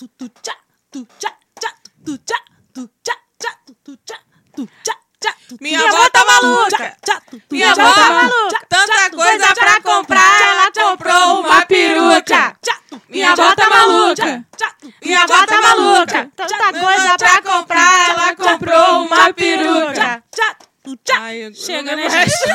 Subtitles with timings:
[0.00, 0.56] tu tu tchá,
[0.90, 1.30] tu tchá,
[1.60, 1.72] tchá,
[2.04, 2.36] tu tchá,
[2.74, 3.96] tu tchá, tchá, tu tu
[4.82, 6.96] tchá, tchá, Minha avó tá maluca.
[7.50, 8.66] Minha avó tá maluca.
[8.66, 12.56] Tanta coisa pra comprar, ela comprou uma peruca.
[13.10, 14.46] Minha avó tá maluca.
[14.56, 16.30] tchá, tu Minha avó tá maluca.
[16.34, 19.92] Tanta coisa pra comprar, ela comprou uma peruca.
[19.92, 21.18] tchá, tchá, tu tchá.
[21.20, 22.30] Ai, eu Chega, não né, lembro o gente?
[22.30, 22.48] resto.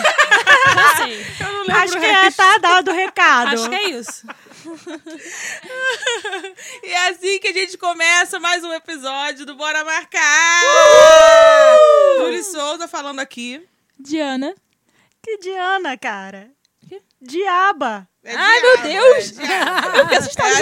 [0.74, 1.26] Já sei.
[1.42, 2.42] Eu não lembro Acho o que resto.
[2.42, 3.54] é, tá dado o recado.
[3.54, 4.26] Acho que é isso.
[6.84, 10.62] E é assim que a gente começa mais um episódio do Bora Marcar!
[12.18, 13.62] Júli Souza falando aqui.
[14.00, 14.56] Diana.
[15.22, 16.50] Que Diana, cara.
[17.22, 18.08] Diaba.
[18.24, 19.38] É Ai, diaba, meu Deus!
[19.40, 19.98] é diaba.
[19.98, 20.08] Eu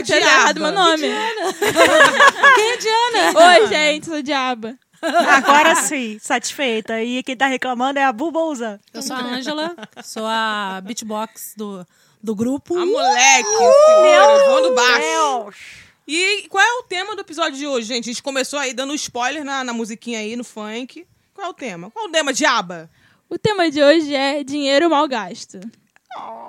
[0.05, 0.59] fiquei assustada É a de ter diaba.
[0.59, 2.53] errado meu nome.
[2.55, 3.39] Quem é Diana?
[3.61, 4.75] Oi, gente, sou Diaba.
[5.01, 7.01] Agora sim, satisfeita.
[7.03, 8.79] E quem tá reclamando é a Bubouza.
[8.93, 11.85] Eu sou a Ângela, sou a beatbox do,
[12.21, 12.77] do grupo.
[12.77, 14.99] A moleque, segura, vou no baixo.
[15.01, 15.55] Deus.
[16.07, 18.09] E qual é o tema do episódio de hoje, gente?
[18.09, 21.05] A gente começou aí dando spoiler na, na musiquinha aí, no funk.
[21.33, 21.89] Qual é o tema?
[21.91, 22.89] Qual é o tema, diaba?
[23.29, 25.59] O tema de hoje é dinheiro mal gasto.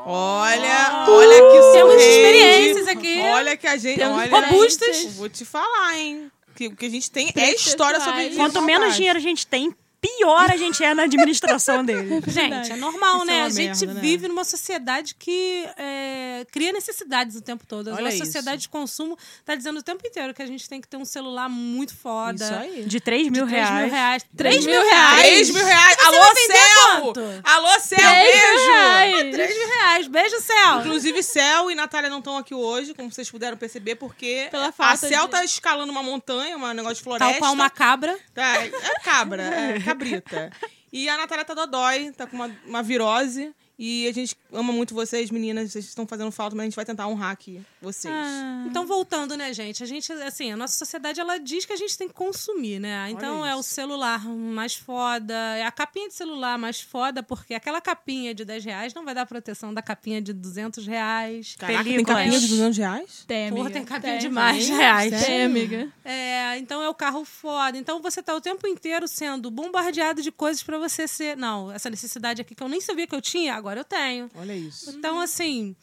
[0.07, 2.05] Olha, olha que Temos surpreende.
[2.05, 3.21] experiências aqui.
[3.21, 3.99] Olha que a gente.
[3.99, 5.05] Temos olha, robustas.
[5.17, 6.31] Vou te falar, hein?
[6.55, 9.23] Que o que a gente tem é história sobre dinheiro Quanto mal menos dinheiro a
[9.23, 12.21] gente tem, pior a gente é na administração dele.
[12.29, 13.37] Gente, é normal, Isso né?
[13.39, 14.01] é a gente merda, né?
[14.01, 17.93] vive numa sociedade que é, cria necessidades o tempo todo.
[17.93, 18.25] Olha a isso.
[18.25, 21.05] sociedade de consumo tá dizendo o tempo inteiro que a gente tem que ter um
[21.05, 22.45] celular muito foda.
[22.45, 22.85] Isso aí.
[22.85, 23.81] De 3 mil De 3 reais.
[23.85, 24.23] mil reais.
[24.37, 25.21] 3 3 mil mil reais.
[25.23, 25.97] 3 mil reais.
[25.97, 27.01] Você Alô, céu!
[27.03, 27.21] quanto?
[27.45, 28.71] Alô, céu, 3 mil beijo!
[28.73, 29.35] reais.
[29.35, 30.09] 3 mil reais.
[30.09, 30.81] Beijo, céu.
[30.81, 34.97] Inclusive, Céu e Natália não estão aqui hoje, como vocês puderam perceber, porque Pela a
[34.97, 37.31] Céu de- tá escalando uma montanha, um negócio de floresta.
[37.33, 38.19] Tal qual uma cabra.
[38.35, 38.71] Tá, é
[39.03, 40.51] cabra, é cabrita.
[40.93, 43.53] E a Natália tá dodói, tá com uma, uma virose.
[43.79, 45.73] E a gente ama muito vocês, meninas.
[45.73, 48.15] Vocês estão fazendo falta, mas a gente vai tentar honrar aqui vocês.
[48.15, 48.65] Ah.
[48.69, 49.83] Então, voltando, né, gente?
[49.83, 53.11] A gente, assim, a nossa sociedade, ela diz que a gente tem que consumir, né?
[53.11, 57.81] Então, é o celular mais foda, é a capinha de celular mais foda, porque aquela
[57.81, 61.57] capinha de 10 reais não vai dar proteção da capinha de 200 reais.
[61.59, 63.25] Caraca, tem capinha de 200 reais?
[63.27, 63.57] Tem, amiga.
[63.57, 64.21] Porra, tem capinha Tem.
[64.21, 65.27] de mais reais.
[65.27, 65.93] Tem, amiga.
[66.05, 67.77] É, então é o carro foda.
[67.77, 71.37] Então você tá o tempo inteiro sendo bombardeado de coisas pra você ser.
[71.37, 74.31] Não, essa necessidade aqui que eu nem sabia que eu tinha, agora eu tenho.
[74.37, 74.91] Olha isso.
[74.91, 75.75] Então, assim.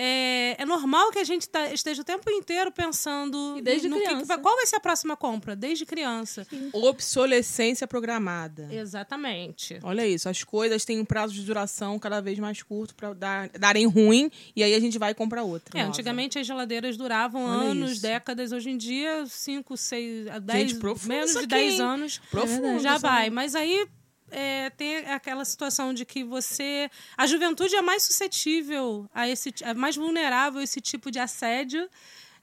[0.00, 3.96] É, é normal que a gente tá- esteja o tempo inteiro pensando E desde no
[3.96, 4.26] que que criança.
[4.26, 6.46] vai- qual vai ser a próxima compra, desde criança.
[6.72, 8.68] Obsolescência programada.
[8.72, 9.78] Exatamente.
[9.82, 13.48] Olha isso, as coisas têm um prazo de duração cada vez mais curto pra dar,
[13.50, 15.76] darem ruim e aí a gente vai comprar outra.
[15.76, 15.90] É, nova.
[15.92, 18.02] antigamente as geladeiras duravam Olha anos, isso.
[18.02, 18.52] décadas.
[18.52, 21.80] Hoje em dia, 5, 6, 10, profundo menos de aqui, 10 hein?
[21.80, 23.30] anos Profundo, já isso vai.
[23.30, 23.86] Mas aí
[24.30, 26.90] é, tem aquela situação de que você.
[27.16, 29.54] A juventude é mais suscetível a esse.
[29.62, 31.88] é mais vulnerável a esse tipo de assédio.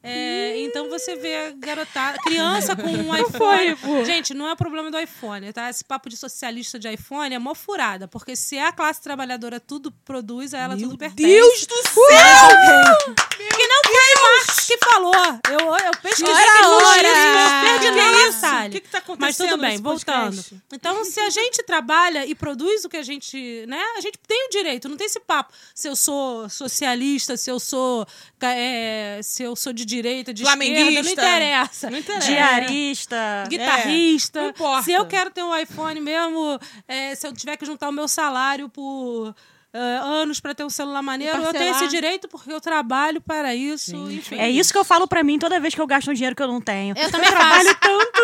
[0.07, 4.06] É, então você vê garotada, criança com um iPhone.
[4.06, 5.68] Gente, não é problema do iPhone, tá?
[5.68, 9.91] Esse papo de socialista de iPhone é mó furada, porque se a classe trabalhadora tudo
[9.91, 11.28] produz, a ela Meu tudo pertence.
[11.28, 11.96] Deus do céu!
[13.07, 13.64] Não foi
[14.25, 15.13] Marx que falou.
[15.49, 16.99] Eu, eu pesquisei Ora, ora.
[17.79, 18.25] Que isso?
[18.25, 18.69] Lassalle.
[18.69, 20.43] O que que tá acontecendo Mas tudo bem, voltando.
[20.73, 23.81] Então, se a gente trabalha e produz o que a gente, né?
[23.97, 25.53] A gente tem o direito, não tem esse papo.
[25.73, 28.05] Se eu sou socialista, se eu sou,
[28.41, 31.89] é, se eu sou de direita, de esquerda, não interessa.
[31.89, 32.27] Não interessa.
[32.27, 33.43] Diarista.
[33.47, 34.39] Guitarrista.
[34.39, 34.83] É, não importa.
[34.83, 38.07] Se eu quero ter um iPhone mesmo, é, se eu tiver que juntar o meu
[38.07, 39.35] salário por
[39.77, 43.95] anos para ter um celular maneiro, eu tenho esse direito porque eu trabalho para isso.
[44.11, 44.37] enfim.
[44.37, 46.41] É isso que eu falo pra mim toda vez que eu gasto um dinheiro que
[46.43, 46.95] eu não tenho.
[46.97, 48.21] Eu também trabalho tanto.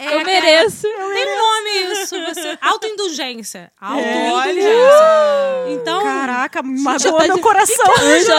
[0.00, 0.82] É, Eu mereço.
[0.82, 2.14] Tem nome isso.
[2.24, 2.58] Você...
[2.60, 3.70] Autoindulgência.
[3.82, 4.30] Olha!
[4.30, 5.70] Autoindulgência.
[5.70, 7.84] Então, Caraca, magoou tá meu de- coração.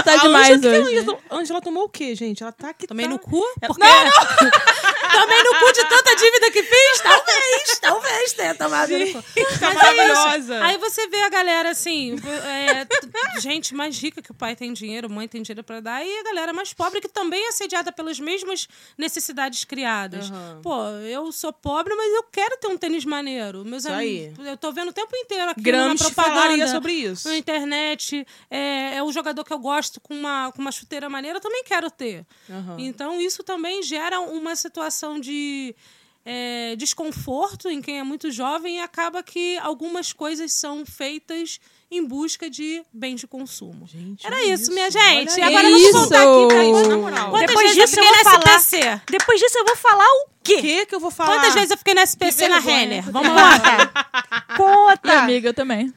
[0.03, 0.97] Tá demais que que a hoje.
[0.97, 2.41] Ângela- Ângela tomou o quê, gente?
[2.41, 2.88] Ela tá aqui.
[2.88, 3.11] tomei tá...
[3.11, 3.41] no cu?
[3.67, 3.83] Porque...
[3.83, 4.11] Não, não!
[5.22, 7.01] tomei no cu de tanta dívida que fiz?
[7.01, 9.22] Talvez, talvez tenha tomado no cu.
[9.22, 9.75] Tá Mas é isso.
[9.75, 10.63] maravilhosa.
[10.63, 15.09] Aí você vê a galera assim, é, gente mais rica que o pai tem dinheiro,
[15.09, 18.19] mãe tem dinheiro pra dar, e a galera mais pobre que também é assediada pelas
[18.19, 18.67] mesmas
[18.97, 20.29] necessidades criadas.
[20.31, 20.59] Aham.
[20.64, 23.64] Pô, eu sou pobre, mas eu quero ter um tênis maneiro.
[23.66, 24.26] Meus Isso aí.
[24.28, 27.28] amigos, eu tô vendo o tempo inteiro aqui Gramsci uma propaganda sobre isso.
[27.28, 28.26] na internet.
[28.50, 31.64] É, é um jogador que eu gosto com uma, com uma chuteira maneira, eu também
[31.64, 32.26] quero ter.
[32.50, 32.78] Aham.
[32.80, 35.76] Então, isso também gera uma situação de
[36.26, 41.59] é, desconforto em quem é muito jovem e acaba que algumas coisas são feitas
[41.90, 43.85] em busca de bens de consumo.
[43.88, 45.32] Gente, Era olha isso, minha gente.
[45.34, 45.91] Olha E agora isso.
[45.91, 46.90] vamos voltar aqui pra isso, isso.
[46.90, 47.29] na moral.
[47.32, 48.59] Quantas Depois vezes disso eu eu fiquei vou falar.
[48.59, 49.02] SPC?
[49.09, 50.62] Depois disso eu vou falar o O quê?
[50.62, 51.34] que que eu vou falar?
[51.35, 52.59] Quantas vezes eu fiquei na SPC na.
[52.59, 53.12] Renner?
[53.12, 53.59] Vamos lá.
[54.56, 55.08] Conta.
[55.08, 55.94] E amiga, eu também.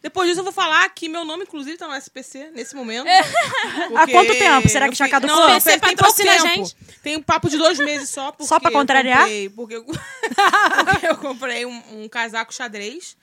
[0.00, 3.06] Depois disso, eu vou falar que meu nome, inclusive, tá no SPC nesse momento.
[3.96, 4.68] Há quanto tempo?
[4.68, 5.36] Será que eu já caducou?
[5.36, 6.54] Não, SPC tem patrocina a tempo.
[6.54, 6.76] gente.
[7.02, 8.32] Tem um papo de dois meses só.
[8.40, 9.20] Só pra eu contrariar?
[9.22, 9.84] comprei- porque eu,
[10.86, 13.16] porque eu comprei um, um casaco xadrez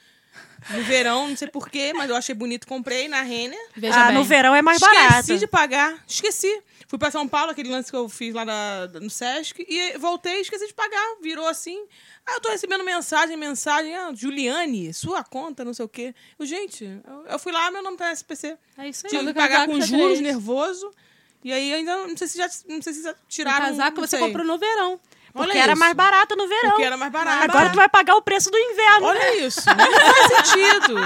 [0.72, 3.60] no verão, não sei porquê, mas eu achei bonito, comprei na Renner.
[3.78, 4.16] Veja Ah, bem.
[4.16, 5.38] no verão é mais Esqueci barato.
[5.38, 5.94] de pagar.
[6.08, 6.62] Esqueci.
[6.96, 10.38] Fui pra São Paulo, aquele lance que eu fiz lá da- no Sesc, e voltei
[10.38, 11.18] e esqueci de pagar.
[11.22, 11.78] Virou assim.
[12.26, 13.94] Aí eu tô recebendo mensagem, mensagem.
[13.94, 16.16] Ah, Juliane, sua conta, não sei o quê.
[16.40, 18.58] Eu, gente, eu, eu fui lá, meu nome tá no SPC.
[18.78, 19.10] É isso aí.
[19.10, 20.90] Tive que pagar casaco com juros, nervoso.
[21.44, 23.66] E aí ainda não sei se já, não sei se já O tiraram.
[23.66, 24.98] casaco não você comprou no verão.
[25.34, 25.80] Olha Porque era isso.
[25.82, 26.70] mais barato no verão.
[26.70, 27.44] Porque era mais barato.
[27.44, 29.06] Agora tu vai pagar o preço do inverno.
[29.08, 29.60] Olha isso.
[29.68, 30.98] Não faz sentido.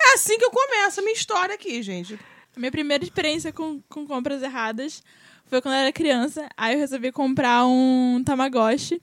[0.00, 2.18] É assim que eu começo a minha história aqui, gente.
[2.56, 5.02] A minha primeira experiência com, com compras erradas
[5.46, 6.48] foi quando eu era criança.
[6.56, 9.00] Aí eu resolvi comprar um Tamagotchi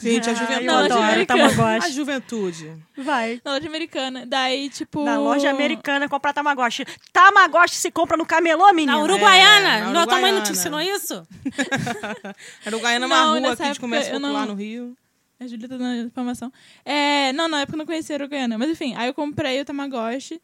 [0.00, 0.68] Gente, a Ah, juventude.
[0.70, 1.84] adoro americana.
[1.84, 2.72] A juventude.
[2.96, 3.42] Vai.
[3.44, 4.24] na loja americana.
[4.24, 5.04] Daí, tipo.
[5.04, 6.86] Na loja americana comprar Tamagotchi.
[7.12, 8.92] Tamagotchi se compra no camelô, menina.
[8.92, 9.68] Na Uruguaiana.
[9.68, 10.52] É, na tua mãe não te Uruguaiana.
[10.52, 11.26] ensinou isso?
[12.64, 14.96] Era o Gaiana Não, de época comércio eu popular não- no Rio.
[15.38, 16.52] A Júlia tá dando informação.
[16.84, 18.56] É, não, na época eu não conhecia a Uruguaiana.
[18.56, 20.40] Mas enfim, aí eu comprei o Tamagotchi.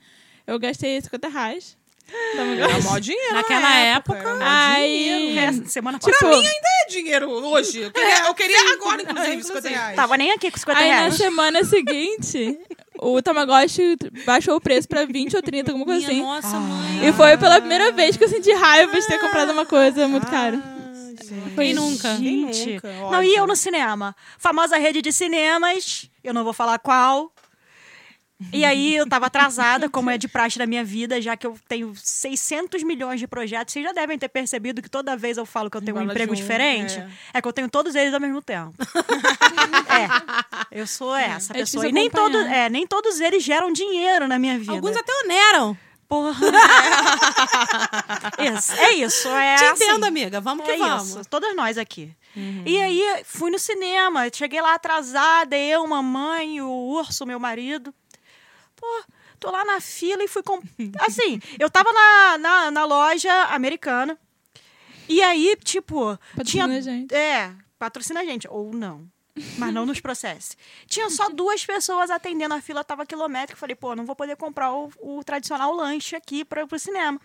[0.46, 1.76] Eu gastei 50 reais.
[2.58, 3.34] Era mó dinheiro.
[3.34, 4.34] Naquela na época.
[4.36, 5.38] Mó Aí-.
[5.38, 6.16] É, semana Tipo.
[6.18, 7.80] Pra mim ainda é dinheiro hoje.
[7.80, 9.96] Eu queria, eu queria agora, inclusive, 50 reais.
[9.96, 11.14] Tava nem aqui com 50 Aí na reais.
[11.16, 12.58] semana seguinte,
[12.98, 16.46] o Tamagotchi baixou o preço pra 20 ou 30, alguma coisa Minha assim.
[16.48, 17.08] nossa, mãe.
[17.08, 20.26] E foi pela primeira vez que eu senti raiva de ter comprado uma coisa muito
[20.28, 20.60] cara.
[21.56, 22.14] Quem nunca?
[22.16, 22.74] Quem Gente.
[22.74, 22.92] nunca?
[23.10, 24.14] Não, e eu no cinema?
[24.38, 27.32] Famosa rede de cinemas, eu não vou falar qual.
[28.52, 31.58] E aí eu tava atrasada, como é de praxe da minha vida, já que eu
[31.66, 33.72] tenho 600 milhões de projetos.
[33.72, 36.32] Vocês já devem ter percebido que toda vez eu falo que eu tenho um emprego
[36.32, 37.08] um, diferente, é.
[37.34, 37.42] é.
[37.42, 38.74] que eu tenho todos eles ao mesmo tempo.
[39.88, 41.88] é, eu sou essa É pessoa.
[41.88, 42.30] E nem, acompanhar.
[42.30, 44.72] todo, é, nem todos eles geram dinheiro na minha vida.
[44.72, 45.76] Alguns até oneram.
[46.06, 46.38] Porra.
[48.38, 49.28] isso, é isso.
[49.28, 49.84] É Te assim.
[49.84, 50.40] entendo, amiga.
[50.40, 51.08] Vamos que É vamos.
[51.08, 52.12] isso, todas nós aqui.
[52.66, 57.94] E aí, fui no cinema, cheguei lá atrasada, eu, mamãe, o urso, meu marido.
[58.76, 59.04] Pô,
[59.40, 60.60] tô lá na fila e fui com.
[61.00, 64.18] Assim, eu tava na, na, na loja americana.
[65.08, 66.78] E aí, tipo, Patrocina tinha.
[66.78, 67.14] a gente.
[67.14, 68.46] É, patrocina a gente.
[68.48, 69.08] Ou não.
[69.58, 70.56] Mas não nos processe.
[70.86, 73.58] Tinha só duas pessoas atendendo, a fila tava quilométrica.
[73.58, 77.20] Falei, pô, não vou poder comprar o, o tradicional lanche aqui para pro cinema.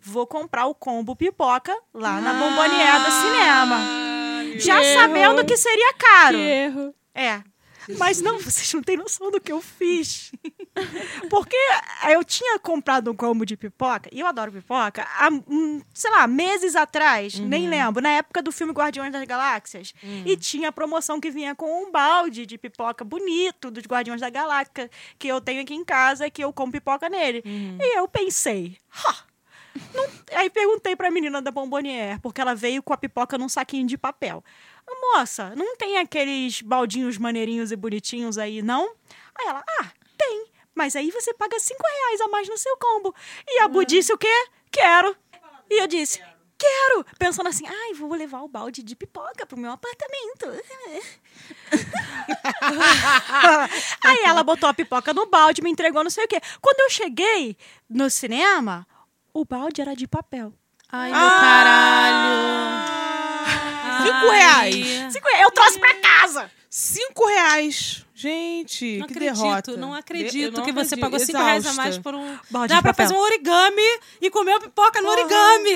[0.00, 4.60] Vou comprar o combo pipoca lá na bombonier do cinema.
[4.60, 5.00] Já erro.
[5.00, 6.36] sabendo que seria caro.
[6.36, 6.94] Que erro.
[7.14, 7.42] É.
[7.98, 10.32] Mas não, vocês não têm noção do que eu fiz.
[11.30, 11.56] Porque
[12.10, 16.26] eu tinha comprado um combo de pipoca, e eu adoro pipoca, há, hum, sei lá,
[16.26, 19.94] meses atrás, nem lembro, na época do filme Guardiões das Galáxias.
[20.24, 24.30] E tinha a promoção que vinha com um balde de pipoca bonito dos Guardiões da
[24.30, 27.42] Galáxia, que eu tenho aqui em casa, que eu como pipoca nele.
[27.80, 28.76] E eu pensei,
[29.06, 29.14] "Ha,
[29.94, 33.86] não- Aí perguntei pra menina da Bombonier, porque ela veio com a pipoca num saquinho
[33.86, 34.42] de papel.
[34.88, 38.94] Moça, não tem aqueles baldinhos maneirinhos e bonitinhos aí, não?
[39.38, 40.46] Aí ela, ah, tem.
[40.74, 43.14] Mas aí você paga cinco reais a mais no seu combo.
[43.46, 44.46] E a Bu disse o quê?
[44.72, 45.16] Quero.
[45.70, 46.20] E eu disse,
[46.58, 47.06] quero.
[47.18, 50.46] Pensando assim, ai, vou levar o balde de pipoca pro meu apartamento.
[54.04, 56.40] aí ela botou a pipoca no balde, me entregou não sei o quê.
[56.60, 57.56] Quando eu cheguei
[57.88, 58.86] no cinema,
[59.32, 60.52] o balde era de papel.
[60.90, 63.03] Ai, meu caralho.
[64.02, 64.38] Cinco Ai.
[64.70, 65.12] reais.
[65.12, 66.50] Cinco- Eu trouxe pra casa.
[66.68, 68.04] Cinco reais.
[68.16, 69.76] Gente, Não que acredito, derrota.
[69.76, 71.00] não acredito não que você acredito.
[71.00, 72.38] pagou 5 reais a mais por um.
[72.48, 73.06] Balde Dá pra papel.
[73.08, 73.82] fazer um origami
[74.20, 75.70] e comer pipoca no origami.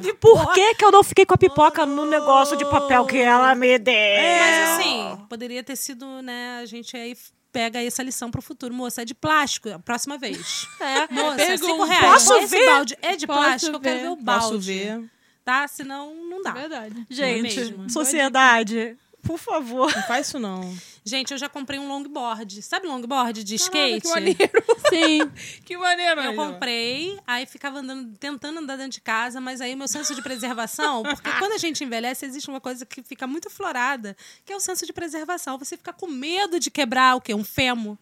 [0.00, 0.44] pipoca.
[0.44, 3.54] Por que, que eu não fiquei com a pipoca no negócio de papel que ela
[3.54, 3.94] me deu?
[3.94, 6.60] Mas assim, poderia ter sido, né?
[6.62, 7.16] A gente aí
[7.52, 8.72] pega essa lição pro futuro.
[8.72, 9.68] Moça, é de plástico.
[9.68, 10.66] A próxima vez.
[10.80, 11.86] É, moça, é 5 Pergunta.
[11.92, 12.04] reais.
[12.24, 12.66] Posso Esse ver?
[12.66, 13.76] balde é de Posso plástico.
[13.76, 14.02] Eu quero ver.
[14.02, 14.44] ver o balde.
[14.46, 15.04] Posso ver.
[15.46, 15.68] Tá?
[15.68, 16.50] Senão, não dá.
[16.50, 17.06] Verdade.
[17.08, 17.88] Gente, mesmo?
[17.88, 19.94] sociedade, por favor.
[19.94, 20.76] Não faz isso, não.
[21.04, 22.60] Gente, eu já comprei um longboard.
[22.62, 24.00] Sabe longboard de skate?
[24.00, 24.64] que maneiro.
[24.90, 25.30] Sim.
[25.64, 29.78] Que maneiro, Eu comprei, aí ficava andando, tentando andar dentro de casa, mas aí o
[29.78, 33.48] meu senso de preservação, porque quando a gente envelhece, existe uma coisa que fica muito
[33.48, 35.56] florada, que é o senso de preservação.
[35.58, 37.32] Você fica com medo de quebrar o quê?
[37.32, 37.96] Um fêmur.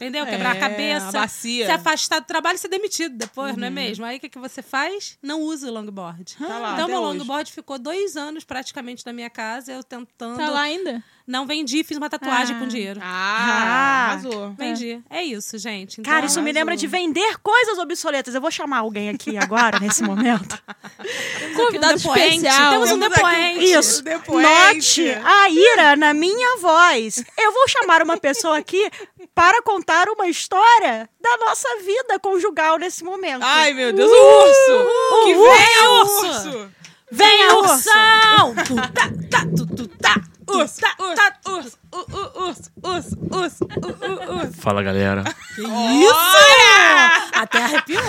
[0.00, 0.24] Entendeu?
[0.24, 1.20] Quebrar a É, cabeça.
[1.20, 1.28] a.
[1.28, 4.02] Se afastar do trabalho e ser demitido depois, não é mesmo?
[4.06, 5.18] Aí o que, que você faz?
[5.22, 6.36] Não usa o longboard.
[6.38, 7.18] Tá lá, então, meu hoje.
[7.18, 10.38] longboard ficou dois anos praticamente na minha casa, eu tentando.
[10.38, 11.04] Tá lá ainda?
[11.30, 12.58] Não vendi, fiz uma tatuagem Ah.
[12.58, 13.00] com dinheiro.
[13.02, 14.52] Ah, arrasou.
[14.58, 15.00] Vendi.
[15.08, 16.00] É isso, gente.
[16.00, 16.54] Então, Cara, isso me arrasou.
[16.60, 18.34] lembra de vender coisas obsoletas.
[18.34, 20.60] Eu vou chamar alguém aqui agora, nesse momento.
[21.54, 22.36] Convidado depoente.
[22.36, 22.70] especial.
[22.72, 23.64] Temos um Temos depoente.
[23.64, 24.02] Isso.
[24.02, 25.04] Depoente.
[25.04, 27.24] Note a ira na minha voz.
[27.38, 28.90] Eu vou chamar uma pessoa aqui
[29.34, 33.42] para contar uma história da nossa vida conjugal nesse momento.
[33.44, 35.24] Ai, meu Deus, o urso!
[35.24, 36.26] que venha o Urso!
[36.26, 36.70] urso!
[37.12, 37.72] Vem, urso!
[37.72, 38.54] ursão!
[38.66, 40.14] Tu, tá, tá, tu, tu, tá,
[40.58, 41.32] Urso, tá, urso, tá.
[41.50, 44.52] urso, urso, urso, urso, u- u- urso.
[44.60, 45.24] Fala galera.
[45.58, 47.34] Isso!
[47.34, 48.02] Até arrepiou.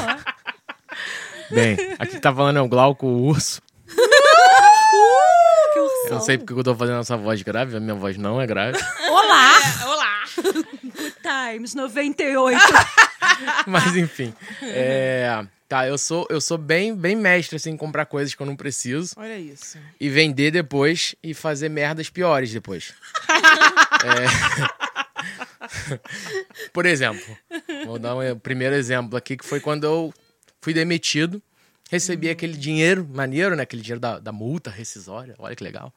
[1.51, 3.61] Bem, aqui tá falando é o Glauco o Urso.
[5.73, 8.41] Que Eu não sei porque eu tô fazendo essa voz grave, a minha voz não
[8.41, 8.77] é grave.
[9.09, 9.51] Olá!
[9.85, 10.21] Olá!
[11.51, 12.59] Times 98.
[13.67, 14.33] Mas enfim.
[14.61, 18.45] É, tá, eu sou, eu sou bem, bem mestre assim, em comprar coisas que eu
[18.45, 19.77] não preciso Olha isso.
[19.97, 22.93] e vender depois e fazer merdas piores depois.
[24.03, 24.25] É.
[26.73, 27.23] Por exemplo,
[27.85, 30.11] vou dar um primeiro exemplo aqui, que foi quando eu
[30.59, 31.39] fui demitido.
[31.91, 33.61] Recebi aquele dinheiro maneiro, né?
[33.61, 35.35] Aquele dinheiro da, da multa rescisória.
[35.37, 35.93] Olha que legal.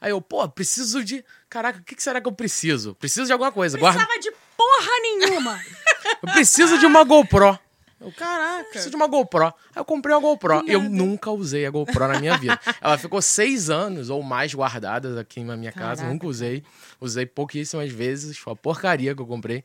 [0.00, 1.24] Aí eu, pô, preciso de.
[1.48, 2.94] Caraca, o que, que será que eu preciso?
[2.94, 3.76] Preciso de alguma coisa.
[3.76, 3.98] Guarda...
[3.98, 5.60] Precisava de porra nenhuma.
[6.22, 7.58] Eu preciso de uma GoPro.
[8.16, 8.70] Caraca.
[8.70, 9.46] Preciso de uma GoPro.
[9.46, 10.62] Aí eu comprei uma GoPro.
[10.66, 12.58] Eu nunca usei a GoPro na minha vida.
[12.80, 16.02] Ela ficou seis anos ou mais guardadas aqui na minha casa.
[16.02, 16.62] Caraca, Nunca usei.
[17.00, 18.38] Usei pouquíssimas vezes.
[18.38, 19.62] Foi uma porcaria que eu comprei.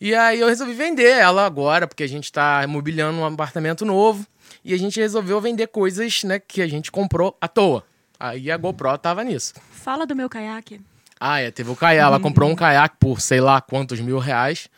[0.00, 4.26] E aí eu resolvi vender ela agora, porque a gente tá mobiliando um apartamento novo.
[4.64, 7.84] E a gente resolveu vender coisas, né, que a gente comprou à toa.
[8.18, 9.54] Aí a GoPro tava nisso.
[9.70, 10.80] Fala do meu caiaque.
[11.18, 12.06] Ah, é, teve o caiaque.
[12.06, 14.68] Ela comprou um caiaque por sei lá quantos mil reais.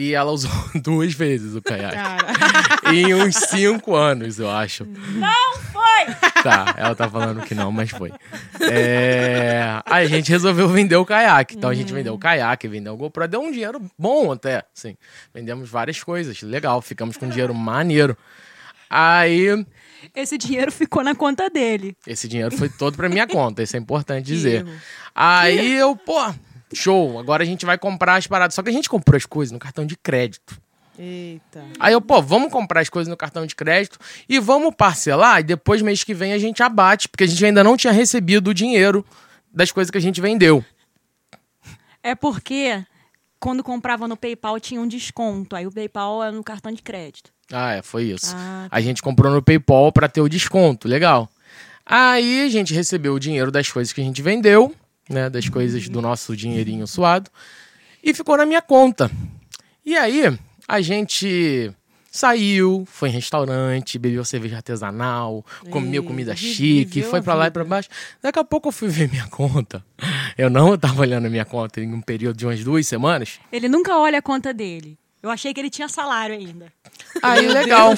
[0.00, 0.48] E ela usou
[0.80, 1.96] duas vezes o caiaque.
[1.96, 2.28] Cara,
[2.94, 4.84] em uns cinco anos, eu acho.
[4.84, 6.14] Não foi!
[6.40, 8.12] Tá, ela tá falando que não, mas foi.
[8.60, 9.82] É...
[9.84, 11.56] Aí a gente resolveu vender o caiaque.
[11.56, 13.26] Então a gente vendeu o caiaque, vendeu o GoPro.
[13.26, 14.96] Deu um dinheiro bom até, sim.
[15.34, 16.80] Vendemos várias coisas, legal.
[16.80, 18.16] Ficamos com dinheiro maneiro.
[18.88, 19.66] Aí
[20.14, 21.96] Esse dinheiro ficou na conta dele.
[22.06, 24.64] esse dinheiro foi todo pra minha conta, isso é importante dizer.
[25.12, 26.32] Aí eu, pô,
[26.74, 28.54] show, agora a gente vai comprar as paradas.
[28.54, 30.60] Só que a gente comprou as coisas no cartão de crédito.
[30.98, 31.64] eita.
[31.78, 33.98] Aí eu, pô, vamos comprar as coisas no cartão de crédito
[34.28, 37.62] e vamos parcelar e depois mês que vem a gente abate, porque a gente ainda
[37.64, 39.04] não tinha recebido o dinheiro
[39.52, 40.64] das coisas que a gente vendeu.
[42.02, 42.84] É porque
[43.40, 45.54] quando comprava no PayPal tinha um desconto.
[45.54, 47.30] Aí o PayPal é no cartão de crédito.
[47.52, 48.34] Ah, é, foi isso.
[48.36, 51.30] Ah, A gente comprou no PayPal pra ter o desconto, legal.
[51.86, 54.74] Aí a gente recebeu o dinheiro das coisas que a gente vendeu,
[55.08, 57.30] né, das coisas do nosso dinheirinho suado,
[58.02, 59.10] e ficou na minha conta.
[59.84, 61.72] E aí a gente
[62.10, 67.50] saiu, foi em restaurante, bebeu cerveja artesanal, comeu comida chique, foi a pra lá e
[67.50, 67.88] pra baixo.
[68.22, 69.84] Daqui a pouco eu fui ver minha conta.
[70.36, 73.38] Eu não tava olhando a minha conta em um período de umas duas semanas.
[73.52, 74.98] Ele nunca olha a conta dele.
[75.22, 76.72] Eu achei que ele tinha salário ainda.
[77.22, 77.92] Aí, legal.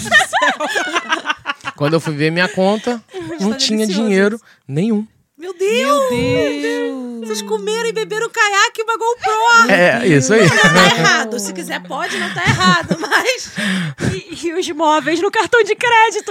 [1.77, 3.03] Quando eu fui ver minha conta,
[3.41, 5.07] não tinha delicioso dinheiro nenhum.
[5.41, 6.11] Meu Deus!
[6.11, 7.21] Meu Deus.
[7.21, 9.71] Vocês comeram e beberam caiaque e uma GoPro.
[9.71, 10.47] É, isso aí.
[10.47, 11.39] Tá errado.
[11.39, 13.53] Se quiser, pode, não tá errado, mas.
[14.13, 16.31] E, e os móveis no cartão de crédito.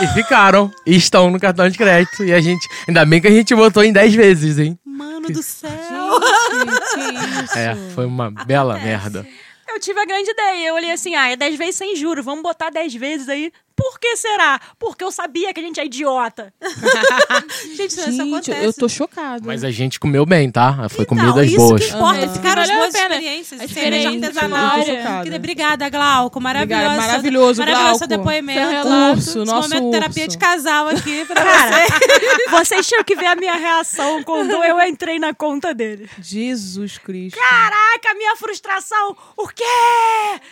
[0.00, 0.72] E ficaram.
[0.86, 2.24] E estão no cartão de crédito.
[2.24, 2.66] E a gente.
[2.88, 4.78] Ainda bem que a gente botou em 10 vezes, hein?
[4.82, 5.70] Mano do céu!
[5.70, 7.58] que isso?
[7.58, 9.26] É, foi uma bela merda.
[9.68, 10.68] Eu tive a grande ideia.
[10.68, 12.22] Eu olhei assim, ah, é 10 vezes sem juro.
[12.22, 13.52] Vamos botar 10 vezes aí.
[13.82, 14.60] Por que será?
[14.78, 16.52] Porque eu sabia que a gente é idiota.
[17.76, 18.20] Gente, isso Gente,
[18.50, 18.64] acontece.
[18.64, 19.42] eu tô chocado.
[19.46, 20.88] Mas a gente comeu bem, tá?
[20.88, 21.84] Foi Então, comidas isso boas.
[21.84, 22.34] que importa, Aham.
[22.34, 23.14] ficaram as boas pena.
[23.14, 23.60] experiências.
[23.60, 24.82] A cerveja experiência, artesanal.
[24.86, 25.36] chocada.
[25.36, 26.40] Obrigada, Glauco.
[26.40, 26.82] Maravilhoso.
[26.84, 28.06] Obrigada, maravilhoso, Maravilhoso Glauco.
[28.06, 28.68] depoimento.
[28.70, 29.16] Relato.
[29.18, 30.36] Urso, Esse nosso momento terapia urso.
[30.38, 32.48] de casal aqui pra Cara, você.
[32.50, 36.08] vocês tinham que ver a minha reação quando eu entrei na conta dele.
[36.20, 37.38] Jesus Cristo.
[37.38, 39.16] Caraca, a minha frustração.
[39.36, 39.64] O quê?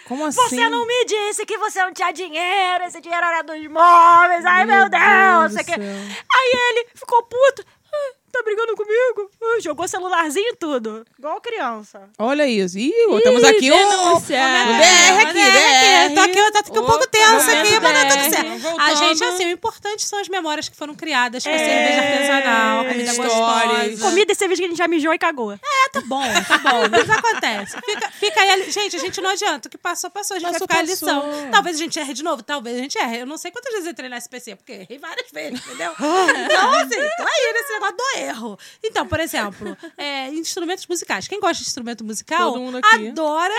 [0.06, 0.40] Como assim?
[0.40, 4.44] Você não me disse que você não tinha dinheiro, esse dinheiro era dos móveis.
[4.44, 5.54] Ai, meu, Meu Deus.
[5.54, 5.84] Deus quer- céu.
[5.84, 7.64] Aí ele ficou puto.
[8.32, 9.30] Ah, Tá brigando comigo?
[9.42, 11.04] Ah, Jogou celularzinho e tudo.
[11.18, 12.08] Igual criança.
[12.18, 12.78] Olha isso.
[12.78, 14.38] Ih, temos aqui um, denúncia.
[14.38, 16.14] um DR aqui, DR.
[16.14, 18.80] Tô aqui, eu tô aqui um pouco Opa, tensa aqui, mas tá tudo certo.
[18.80, 21.58] A gente, assim, o importante são as memórias que foram criadas com a É.
[21.58, 23.88] cerveja artesanal, comida Histórias.
[23.90, 24.08] gostosa.
[24.10, 25.52] Comida e cerveja que a gente já mijou e cagou.
[25.52, 26.88] É, tá bom, tá bom.
[26.90, 27.76] Mas acontece.
[27.84, 28.70] Fica, fica aí.
[28.70, 29.68] Gente, a gente não adianta.
[29.68, 30.36] O que passou, passou.
[30.36, 31.20] A gente Passou, vai ficar passou.
[31.20, 31.50] a lição.
[31.50, 33.18] Talvez a gente erre de novo, talvez a gente erre.
[33.22, 35.92] Eu não sei quantas vezes eu entrei na SPC, porque errei várias vezes, entendeu?
[35.98, 36.96] Então, assim,
[37.92, 38.58] do erro.
[38.82, 41.26] Então, por exemplo, é, instrumentos musicais.
[41.28, 43.54] Quem gosta de instrumento musical adora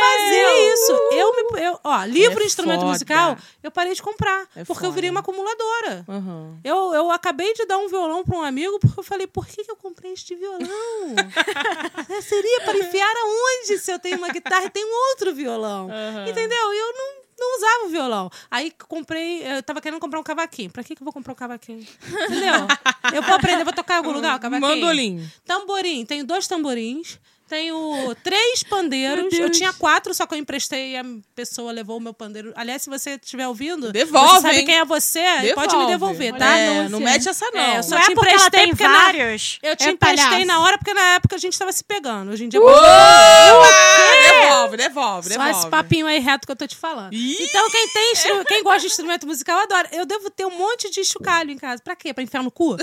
[0.00, 0.92] fazer isso.
[1.12, 2.92] Eu, me, eu, ó, livro É instrumento foda.
[2.92, 4.46] musical, eu parei de comprar.
[4.56, 5.14] É porque eu virei foda.
[5.14, 6.04] uma acumuladora.
[6.08, 6.58] Aham.
[6.64, 9.64] Eu, eu acabei de dar um violão para um amigo porque eu falei, por que,
[9.64, 10.60] que eu comprei este violão?
[12.12, 15.88] É, Seria para enfiar aonde se eu tenho uma guitarra e tenho outro violão?
[16.28, 16.74] Entendeu?
[16.74, 18.30] E eu não, não usava o violão.
[18.50, 20.70] Aí comprei, eu tava querendo comprar um cavaquinho.
[20.70, 21.86] Pra que, que eu vou comprar um cavaquinho?
[22.06, 22.66] Entendeu?
[23.12, 24.70] Eu vou aprender, vou tocar em algum lugar o cavaquinho.
[24.70, 25.30] Mandolim.
[25.44, 26.04] Tamborim.
[26.06, 27.18] Tenho dois tamborins.
[27.52, 29.30] Tenho três pandeiros.
[29.34, 31.04] Eu tinha quatro, só que eu emprestei e a
[31.34, 32.50] pessoa levou o meu pandeiro.
[32.56, 34.64] Aliás, se você estiver ouvindo, Devolve, você sabe hein?
[34.64, 35.22] quem é você,
[35.54, 36.56] pode me devolver, tá?
[36.56, 36.88] É, denúncia.
[36.88, 37.60] não mete essa não.
[37.60, 39.58] É, eu só Não te é emprestei porque na- vários.
[39.62, 40.46] Eu te É emprestei palhaço.
[40.46, 42.30] na hora porque na época a gente tava se pegando.
[42.32, 42.58] Hoje em dia,
[44.32, 45.50] Devolve, devolve, só devolve.
[45.50, 47.12] esse papinho aí reto que eu tô te falando.
[47.12, 47.36] Ih!
[47.40, 49.88] Então, quem tem instru- quem gosta de instrumento musical, adora.
[49.92, 51.82] Eu devo ter um monte de chocalho em casa.
[51.82, 52.14] Pra quê?
[52.14, 52.76] Pra enfiar no cu?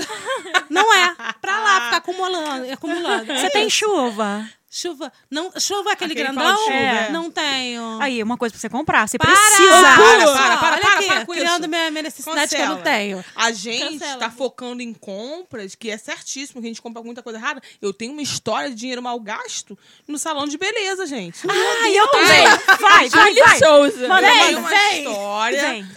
[0.68, 1.14] Não é.
[1.40, 2.70] Pra lá, ficar acumulando.
[2.72, 3.26] acumulando.
[3.26, 4.46] Você tem chuva?
[4.72, 5.12] Chuva.
[5.28, 6.56] Não, chuva aquele, Aquele grandão?
[6.58, 7.10] chuva, é.
[7.10, 7.98] Não tenho.
[8.00, 9.08] Aí, uma coisa pra você comprar.
[9.08, 9.28] Você Para!
[9.28, 9.68] precisa.
[9.68, 11.68] Para, para, Olha para, para, aqui, para com criando isso.
[11.68, 12.96] minha, minha necessidade que eu não Cancela.
[12.96, 13.24] tenho.
[13.34, 14.18] A gente Cancela.
[14.20, 17.60] tá focando em compras, que é certíssimo, que a gente compra muita coisa errada.
[17.82, 21.40] Eu tenho uma história de dinheiro mal gasto no salão de beleza, gente.
[21.50, 22.46] Ah, eu também.
[22.80, 23.58] Vai, vai, Julia vai.
[23.58, 24.06] Souza.
[24.08, 24.98] Manda tenho uma vem.
[24.98, 25.60] história.
[25.62, 25.90] Vem.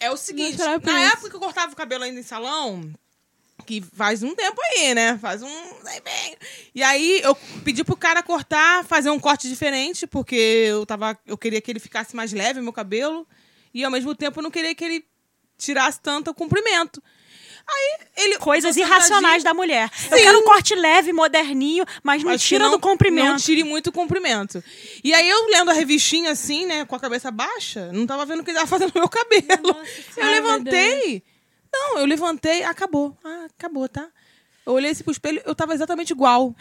[0.00, 2.88] É o seguinte, na época que eu cortava o cabelo ainda em salão,
[3.66, 5.18] que faz um tempo aí, né?
[5.20, 5.48] Faz um.
[6.74, 7.34] E aí eu
[7.64, 11.18] pedi pro cara cortar, fazer um corte diferente, porque eu tava.
[11.26, 13.26] Eu queria que ele ficasse mais leve, meu cabelo.
[13.74, 15.04] E ao mesmo tempo eu não queria que ele
[15.58, 17.02] tirasse tanto o comprimento.
[17.66, 18.38] Aí ele.
[18.38, 19.90] Coisas irracionais da mulher.
[20.10, 20.24] Eu Sim.
[20.24, 23.28] quero um corte leve, moderninho, mas não mas tira do comprimento.
[23.28, 24.64] Não tire muito comprimento.
[25.04, 28.40] E aí eu lendo a revistinha assim, né, com a cabeça baixa, não tava vendo
[28.40, 29.76] o que ele tava fazendo no meu cabelo.
[30.16, 31.22] eu Ai, meu levantei.
[31.72, 33.16] Não, eu levantei, acabou.
[33.24, 34.08] Ah, acabou, tá?
[34.66, 36.54] Eu olhei assim pro espelho, eu tava exatamente igual.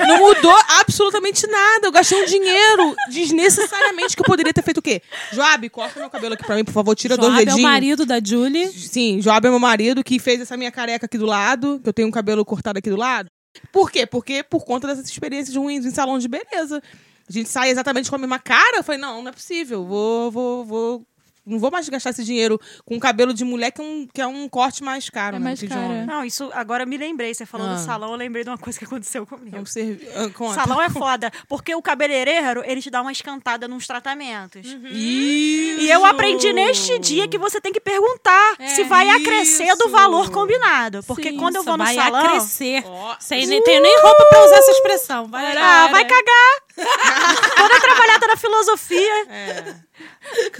[0.00, 1.86] Não mudou absolutamente nada.
[1.86, 5.00] Eu gastei um dinheiro desnecessariamente que eu poderia ter feito o quê?
[5.32, 7.64] Joab, corta meu cabelo aqui pra mim, por favor, tira dois Joab é dedinhos.
[7.64, 8.68] o marido da Julie.
[8.72, 11.92] Sim, Joab é meu marido que fez essa minha careca aqui do lado, que eu
[11.92, 13.28] tenho um cabelo cortado aqui do lado.
[13.70, 14.06] Por quê?
[14.06, 16.82] Porque por conta dessas experiências ruins em salão de beleza.
[17.28, 18.78] A gente sai exatamente com a mesma cara.
[18.78, 19.84] Eu falei, não, não é possível.
[19.84, 21.06] Vou, vou, vou.
[21.46, 24.26] Não vou mais gastar esse dinheiro com cabelo de mulher que é um, que é
[24.26, 25.44] um corte mais caro, É né?
[25.44, 26.06] mais caro.
[26.06, 27.32] Não, isso agora eu me lembrei.
[27.32, 27.74] Você falou Ah.
[27.74, 29.56] do salão, eu lembrei de uma coisa que aconteceu comigo.
[29.56, 30.06] É um servi...
[30.14, 30.54] ah.
[30.54, 34.66] Salão é foda, porque o cabeleireiro, ele te dá uma escantada nos tratamentos.
[34.66, 35.80] Isso.
[35.82, 39.90] E eu aprendi neste dia que você tem que perguntar se vai acrescer do Isso.
[39.90, 41.02] valor combinado.
[41.04, 42.28] Porque Sim, quando eu Isso, vou no vai salão...
[42.28, 42.82] crescer.
[42.86, 43.16] Ó.
[43.20, 45.26] Sem nem tenho nem roupa pra usar essa expressão.
[45.28, 46.66] Vai, Ah, vai cagar!
[47.56, 49.26] Toda trabalhada na filosofia.
[49.30, 49.65] É.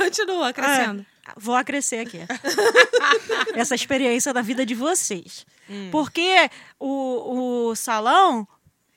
[0.06, 1.06] Continua crescendo.
[1.36, 2.20] Vou acrescer aqui.
[3.54, 5.44] Essa experiência da vida de vocês.
[5.90, 8.46] Porque o, o salão,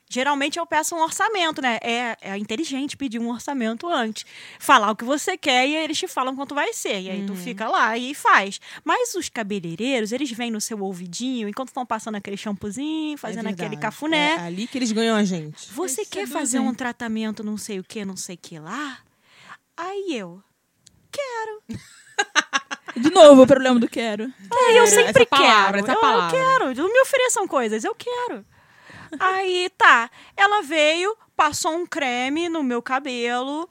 [0.08, 1.80] geralmente eu peço um orçamento, né?
[1.82, 4.26] É, é inteligente pedir um orçamento antes.
[4.60, 7.02] Falar o que você quer e eles te falam quanto vai ser.
[7.02, 8.62] E aí tu fica lá e faz.
[8.84, 13.52] Mas os cabeleireiros, eles vêm no seu ouvidinho, enquanto estão passando aquele shampoozinho, fazendo É
[13.52, 14.36] aquele cafuné.
[14.36, 15.72] É ali que eles ganham a gente.
[15.72, 19.00] Você quer fazer um tratamento não sei o que, não sei o que lá?
[19.76, 20.44] Aí eu,
[21.12, 21.64] quero.
[22.96, 24.24] De novo, o problema do quero.
[24.52, 25.86] É, eu essa sempre palavra, quero.
[25.86, 26.38] essa eu, palavra.
[26.38, 26.76] eu quero.
[26.84, 28.46] Não me ofereçam coisas, eu quero.
[29.20, 30.10] Aí, tá.
[30.36, 33.70] Ela veio, passou um creme no meu cabelo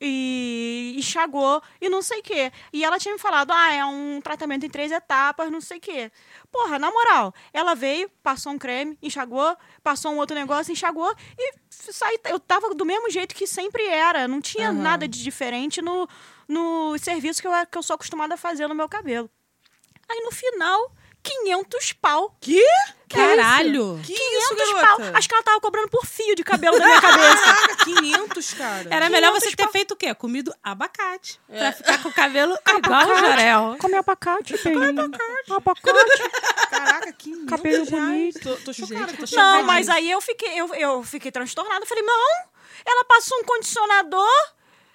[0.00, 2.50] e enxagou e não sei o quê.
[2.72, 5.80] E ela tinha me falado, ah, é um tratamento em três etapas, não sei o
[5.80, 6.10] quê.
[6.50, 11.52] Porra, na moral, ela veio, passou um creme, enxagou, passou um outro negócio, enxagou e
[11.70, 14.26] saí, eu tava do mesmo jeito que sempre era.
[14.26, 14.80] Não tinha Aham.
[14.80, 16.08] nada de diferente no,
[16.50, 19.30] no serviço que eu, que eu sou acostumada a fazer no meu cabelo.
[20.08, 22.36] Aí no final, 500 pau.
[22.40, 22.64] Que?
[23.08, 24.00] Caralho.
[24.04, 24.86] Que isso, 500 garota?
[25.04, 25.10] pau.
[25.14, 27.44] Acho que ela tava cobrando por fio de cabelo da minha cabeça.
[27.44, 28.88] Caraca, 500, cara.
[28.90, 29.72] Era melhor você 500 ter pau.
[29.72, 30.14] feito o quê?
[30.14, 31.40] Comido abacate.
[31.46, 33.76] Pra ficar com o cabelo igual o Jorel.
[33.80, 35.52] Come abacate, Come abacate.
[35.52, 36.30] Abacate.
[36.70, 37.90] Caraca, 500 Cabelo reais.
[37.90, 38.40] bonito.
[38.40, 39.62] Tô, tô chocada, tô Não, chocadinha.
[39.64, 41.84] mas aí eu fiquei, eu, eu fiquei transtornada.
[41.86, 42.30] Falei, não,
[42.86, 44.28] ela passou um condicionador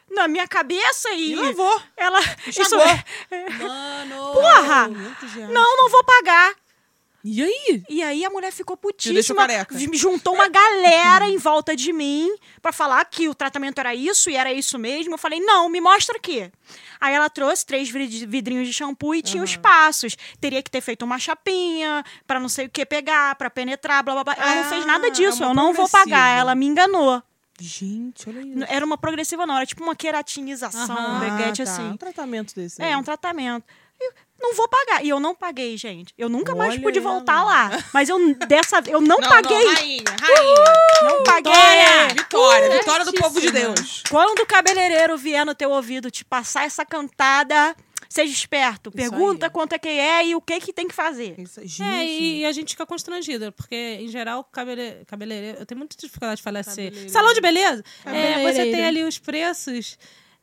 [0.09, 1.31] na minha cabeça e...
[1.31, 1.81] E lavou.
[1.97, 2.19] Ela...
[2.47, 2.85] Isso Enxagou.
[2.85, 3.49] é...
[3.67, 4.33] Mano.
[4.33, 4.87] Porra!
[4.89, 5.51] 500 reais.
[5.53, 6.53] Não, não vou pagar.
[7.27, 7.83] E aí?
[7.89, 9.41] E aí a mulher ficou putíssima.
[9.47, 9.73] careca.
[9.73, 12.29] Me juntou uma galera em volta de mim
[12.61, 15.15] pra falar que o tratamento era isso e era isso mesmo.
[15.15, 16.51] Eu falei, não, me mostra aqui.
[17.01, 20.15] Aí ela trouxe três vid- vidrinhos de shampoo e tinha os passos.
[20.39, 24.13] Teria que ter feito uma chapinha pra não sei o que pegar, pra penetrar, blá
[24.13, 24.35] blá blá.
[24.37, 25.41] Ela não Ah, fez nada é disso.
[25.41, 26.37] uma eu não vou pagar.
[26.37, 27.23] Ela me enganou.
[27.59, 28.65] Gente, olha isso.
[28.67, 29.55] Era uma progressiva, não.
[29.55, 31.71] Era tipo uma queratinização, um beguete tá.
[31.71, 31.83] assim.
[31.83, 32.81] Um tratamento desse.
[32.81, 32.95] É, aí.
[32.95, 33.63] um tratamento.
[33.99, 35.05] Eu não vou pagar.
[35.05, 36.13] E eu não paguei, gente.
[36.17, 37.09] Eu nunca mais Olha pude ela.
[37.09, 37.71] voltar lá.
[37.93, 39.63] Mas eu dessa eu não, Não, paguei.
[39.63, 40.73] Não, rainha, rainha.
[41.03, 41.53] Não paguei.
[41.53, 44.03] Vitória, vitória, vitória do povo de Deus.
[44.09, 47.73] Quando o cabeleireiro vier no teu ouvido te passar essa cantada,
[48.15, 48.91] seja esperto.
[48.91, 49.51] Pergunta aí.
[49.51, 51.35] quanto é que é e o que que tem que fazer.
[51.37, 51.83] Isso, É, gente.
[51.83, 55.03] e, e a gente fica constrangida, porque, em geral, cabele...
[55.05, 55.59] cabeleireiro.
[55.59, 56.89] Eu tenho muita dificuldade de falar assim.
[57.09, 57.83] Salão de beleza?
[58.05, 59.97] É, você tem ali os preços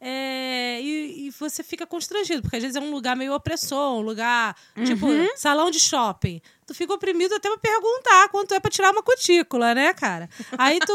[0.04, 4.00] é, e, e você fica constrangido, porque às vezes é um lugar meio opressor, um
[4.00, 5.28] lugar, tipo, Uhum.
[5.36, 6.42] salão de shopping.
[6.66, 10.28] Tu fica oprimido até pra perguntar quanto é pra tirar uma cutícula, né, cara?
[10.58, 10.94] Aí tu,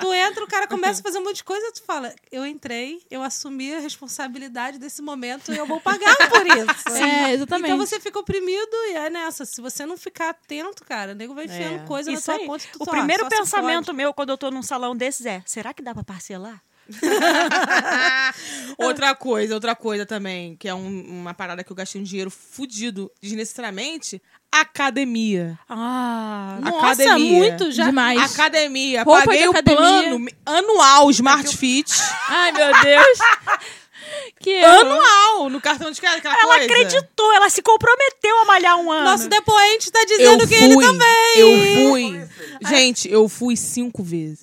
[0.00, 3.00] tu entra, o cara começa a fazer um monte de coisa, tu fala, eu entrei,
[3.10, 6.82] eu assumi a responsabilidade desse momento e eu vou pagar por isso.
[7.02, 7.72] É, exatamente.
[7.72, 9.44] Então você fica oprimido e é nessa.
[9.46, 11.86] Se você não ficar atento, cara, o nego vai enfiando É.
[11.86, 12.46] coisa Isso na tua aí.
[12.48, 12.64] conta.
[12.72, 15.72] tu O só- primeiro só pensamento meu quando eu tô num salão desses é: será
[15.72, 16.62] que dá pra parcelar?
[18.78, 22.30] outra coisa, outra coisa também, que é um- uma parada que eu gastei um dinheiro
[22.30, 25.58] fudido desnecessariamente, academia.
[25.68, 26.58] Ah.
[26.60, 27.38] Nossa, Academia.
[27.38, 27.86] muito já.
[27.86, 28.20] Demais.
[28.32, 29.02] Academia.
[29.02, 29.78] Roupa Paguei de o academia.
[29.78, 31.90] plano anual Smart Fit.
[32.28, 33.18] Ai, meu Deus.
[34.40, 34.80] que erro.
[34.80, 36.64] anual no cartão de crédito, aquela ela coisa.
[36.66, 39.04] acreditou, ela se comprometeu a malhar um ano.
[39.04, 41.38] Nosso depoente tá Eu dizendo que ele fui, também.
[41.38, 42.28] eu fui.
[42.68, 44.42] Gente, eu fui cinco vezes.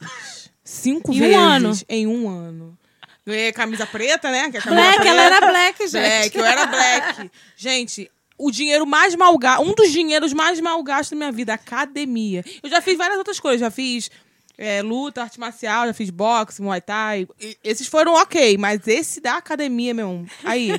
[0.72, 1.36] Cinco Em um vezes.
[1.38, 1.72] ano?
[1.90, 2.78] Em um ano.
[3.26, 4.50] Ganhei camisa preta, né?
[4.52, 5.10] Que é camisa Black, preta.
[5.10, 5.92] ela era black, gente.
[5.92, 7.32] Black, eu era black.
[7.56, 11.54] Gente, o dinheiro mais mal gasto, um dos dinheiros mais mal gastos da minha vida,
[11.54, 12.44] academia.
[12.64, 14.10] Eu já fiz várias outras coisas, já fiz
[14.58, 17.28] é, luta, arte marcial, já fiz boxe, muay thai.
[17.40, 20.70] E- Esses foram ok, mas esse da academia, meu, aí,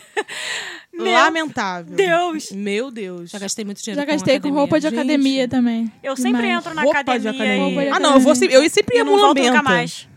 [0.98, 1.96] lamentável.
[1.96, 2.50] Deus.
[2.52, 3.30] Meu Deus.
[3.30, 4.58] Já gastei muito dinheiro Já com gastei com academia.
[4.58, 4.98] roupa de Gente.
[4.98, 5.92] academia também.
[6.02, 6.58] Eu sempre Demais.
[6.58, 7.64] entro na Roupa de academia, academia.
[7.64, 10.08] Roupa de e, Ah, não, eu, vou sempre, eu sempre ia não volto nunca mais.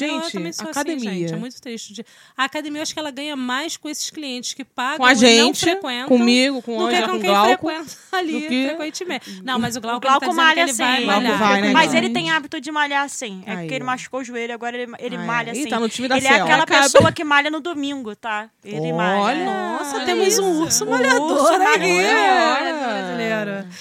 [0.00, 1.10] Não, eu Gente, também sou academia.
[1.10, 2.06] Assim, gente, é muito triste.
[2.36, 5.08] A academia, eu acho que ela ganha mais com esses clientes que pagam com a
[5.10, 6.08] não gente, frequentam.
[6.08, 7.66] comigo, com do que Ângela, com com quem Glauco.
[7.68, 9.42] frequenta ali que- frequentemente.
[9.44, 11.06] Não, mas o Glauco, O Glauco ele tá malha ele vai sim.
[11.06, 11.38] malhar.
[11.38, 13.42] Vai, né, Mas ele tem hábito de malhar sim.
[13.46, 15.18] É Aí, porque ele machucou o joelho, agora ele, ele é.
[15.18, 15.66] malha sim.
[15.68, 16.44] tá no time da ele é Cel.
[16.44, 16.82] aquela Acaba.
[16.82, 18.48] pessoa que malha no domingo, tá?
[18.64, 19.20] Ele malha.
[19.20, 19.44] Olha.
[19.44, 20.42] Nossa, Olha temos isso.
[20.42, 22.14] um urso malhador urso brasileiro.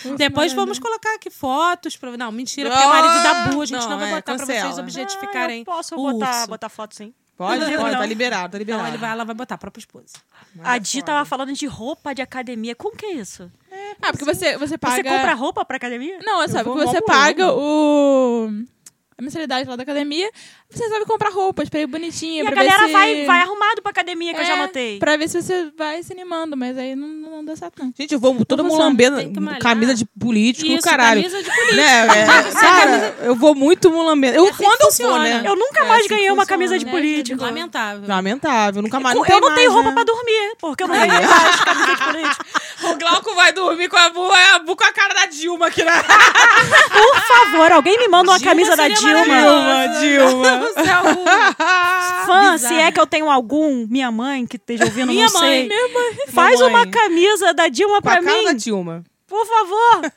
[0.06, 0.56] Urso Depois malhador.
[0.56, 1.96] vamos colocar aqui fotos.
[1.96, 2.16] Pra...
[2.18, 3.62] Não, mentira, porque é marido da Bu.
[3.62, 6.48] A gente não, Não, vai é, botar pra vocês objetificarem eu posso o botar, urso.
[6.48, 7.14] botar foto sim.
[7.36, 8.00] Pode, Não, pode, não.
[8.00, 8.84] tá liberado, tá liberado.
[8.84, 10.14] Não, ele vai, ela vai botar a própria esposa.
[10.64, 12.76] A Di tava falando de roupa de academia.
[12.76, 13.52] Como que é isso?
[14.02, 14.98] Ah, porque você, você paga...
[14.98, 16.20] Você compra roupa pra academia?
[16.24, 18.50] Não, é só vou porque você paga o...
[19.18, 20.30] A mensalidade lá da academia,
[20.70, 22.94] você sabe comprar roupas pra ir bonitinha, E a pra galera ver se...
[22.94, 25.00] vai, vai arrumado pra academia, que eu já É, notei.
[25.00, 27.94] Pra ver se você vai se animando, mas aí não, não dá certo, não.
[27.98, 29.60] Gente, eu vou tem que malhar.
[29.62, 31.22] camisa de político, Isso, caralho.
[31.22, 31.76] camisa de político.
[31.76, 32.04] Né?
[32.24, 34.36] É, cara, eu vou muito mulambendo.
[34.38, 35.42] Eu, É assim quando eu for, né?
[35.46, 36.46] Eu nunca É mais assim ganhei uma funciona.
[36.48, 36.92] camisa de né?
[36.92, 37.42] político.
[37.42, 38.08] Lamentável.
[38.08, 39.16] Lamentável, nunca mais.
[39.16, 39.96] Eu Não, tem não tenho mais, roupa né?
[39.96, 42.46] pra dormir, porque eu não ganhei mais camisa de político.
[42.84, 45.68] O Glauco vai dormir com a Bu, é a Bu com a cara da Dilma
[45.68, 46.04] aqui na.
[46.04, 49.88] Por favor, alguém me manda uma Dilma camisa da seria Dilma.
[50.00, 50.74] Dilma.
[50.84, 51.04] Céu.
[52.26, 52.58] Fã, Bizarro.
[52.60, 55.70] se é que eu tenho algum, minha mãe que esteja ouvindo, Minha não mãe.
[55.70, 56.28] sei.
[56.34, 56.76] Faz Mamãe.
[56.76, 59.04] uma camisa da Dilma Com a pra cara da mim, Dilma.
[59.28, 60.12] por favor.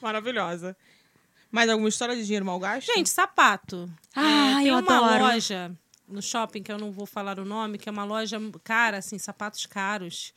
[0.00, 0.76] Maravilhosa.
[1.50, 2.86] Mais alguma história de dinheiro mal gasto?
[2.94, 3.88] Gente, sapato.
[4.16, 5.24] Ai, É, tem eu uma adoro.
[5.24, 5.70] loja
[6.08, 9.18] no shopping, que eu não vou falar o nome, que é uma loja cara, assim,
[9.18, 10.32] sapatos caros.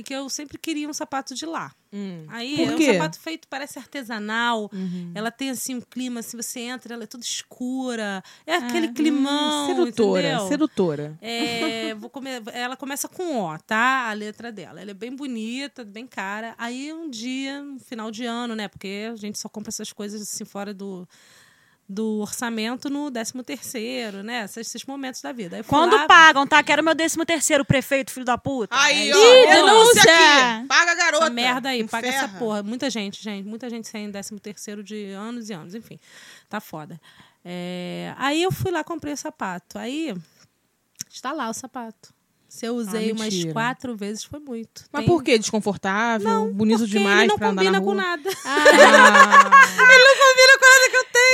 [0.00, 1.72] E que eu sempre queria um sapato de lá.
[1.92, 2.24] Hum.
[2.28, 2.90] Aí Por é quê?
[2.90, 4.70] um sapato feito, parece artesanal.
[4.72, 5.12] Uhum.
[5.14, 8.22] Ela tem assim um clima, assim, você entra, ela é toda escura.
[8.46, 9.66] É Ah, aquele climão.
[9.66, 10.48] Sedutora, entendeu?
[10.48, 11.18] sedutora.
[11.20, 14.08] É, vou come- Ela começa com O, tá?
[14.08, 14.80] A letra dela.
[14.80, 16.54] Ela é bem bonita, bem cara.
[16.56, 18.68] Aí um dia, no final de ano, né?
[18.68, 21.06] Porque a gente só compra essas coisas assim fora do,
[21.90, 24.44] do orçamento no 13 terceiro, né?
[24.44, 25.62] Esses, esses momentos da vida.
[25.64, 26.62] Quando lá, pagam, tá?
[26.62, 28.74] Quero meu décimo terceiro, prefeito, filho da puta.
[28.78, 29.16] Aí, ó.
[29.16, 30.68] Ih, denúncia aqui.
[30.68, 31.24] Paga a garota.
[31.24, 32.62] Essa merda aí, paga essa porra.
[32.62, 35.98] Muita gente, gente, muita gente sem 13 terceiro de anos e anos, enfim.
[36.48, 37.00] Tá foda.
[37.44, 39.76] É, Aí eu fui lá, comprei o sapato.
[39.76, 40.14] Aí
[41.10, 42.14] está lá o sapato.
[42.50, 44.82] Se eu usei Ah, umas quatro vezes, foi muito.
[44.92, 45.38] Mas Tem- por quê?
[45.38, 46.28] Desconfortável?
[46.28, 47.94] Não, bonito demais ele não pra andar combina na com rua?
[47.94, 48.28] nada.
[48.44, 49.50] Ah,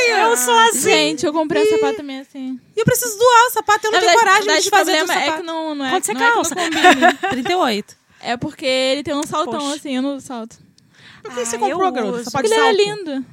[0.08, 0.80] Eu sou assim.
[0.80, 2.60] Gente, eu comprei um sapato também assim.
[2.76, 5.14] E eu preciso doar o sapato, eu não tenho coragem de verdade, o do problema
[5.14, 5.40] é sapato.
[5.40, 6.54] que não, não é, Quanto você não é que calça?
[6.54, 7.14] não combina.
[7.30, 7.96] 38.
[8.20, 9.76] É porque ele tem um saltão Poxa.
[9.76, 10.58] assim, eu não salto.
[11.22, 12.16] por que você Ah, comprou, eu garota?
[12.18, 12.24] uso.
[12.24, 12.76] Sapato Ele de salto?
[12.76, 13.10] lindo.
[13.10, 13.24] Entendeu?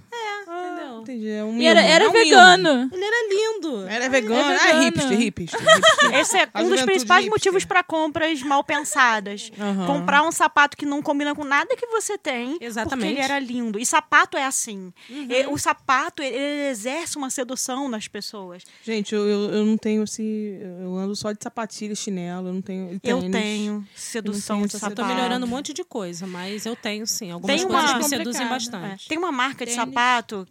[1.03, 1.29] Entendi.
[1.29, 2.23] É um E era, era é um mimo.
[2.25, 2.89] vegano.
[2.91, 3.87] Ele era lindo.
[3.87, 4.35] Era vegano.
[4.51, 4.83] É Ah, vegano.
[4.83, 5.59] hipster, hipster.
[5.61, 6.13] hipster.
[6.19, 7.29] Esse é um dos principais hipster.
[7.31, 9.51] motivos para compras mal pensadas.
[9.59, 9.85] Aham.
[9.85, 12.57] Comprar um sapato que não combina com nada que você tem.
[12.59, 13.07] Exatamente.
[13.07, 13.79] Porque ele era lindo.
[13.79, 14.91] E sapato é assim.
[15.09, 18.63] E O sapato, ele, ele exerce uma sedução nas pessoas.
[18.83, 20.59] Gente, eu, eu, eu não tenho esse...
[20.81, 23.31] Eu ando só de sapatilha, chinelo, eu não tenho Eu tênis.
[23.31, 25.01] tenho sedução tenho de essa Eu sapato.
[25.09, 27.31] tô melhorando um monte de coisa, mas eu tenho sim.
[27.31, 29.05] Algumas Tem coisas uma- me seduzem bastante.
[29.05, 29.09] É.
[29.09, 29.75] Tem uma marca de Tênis.
[29.75, 30.47] sapato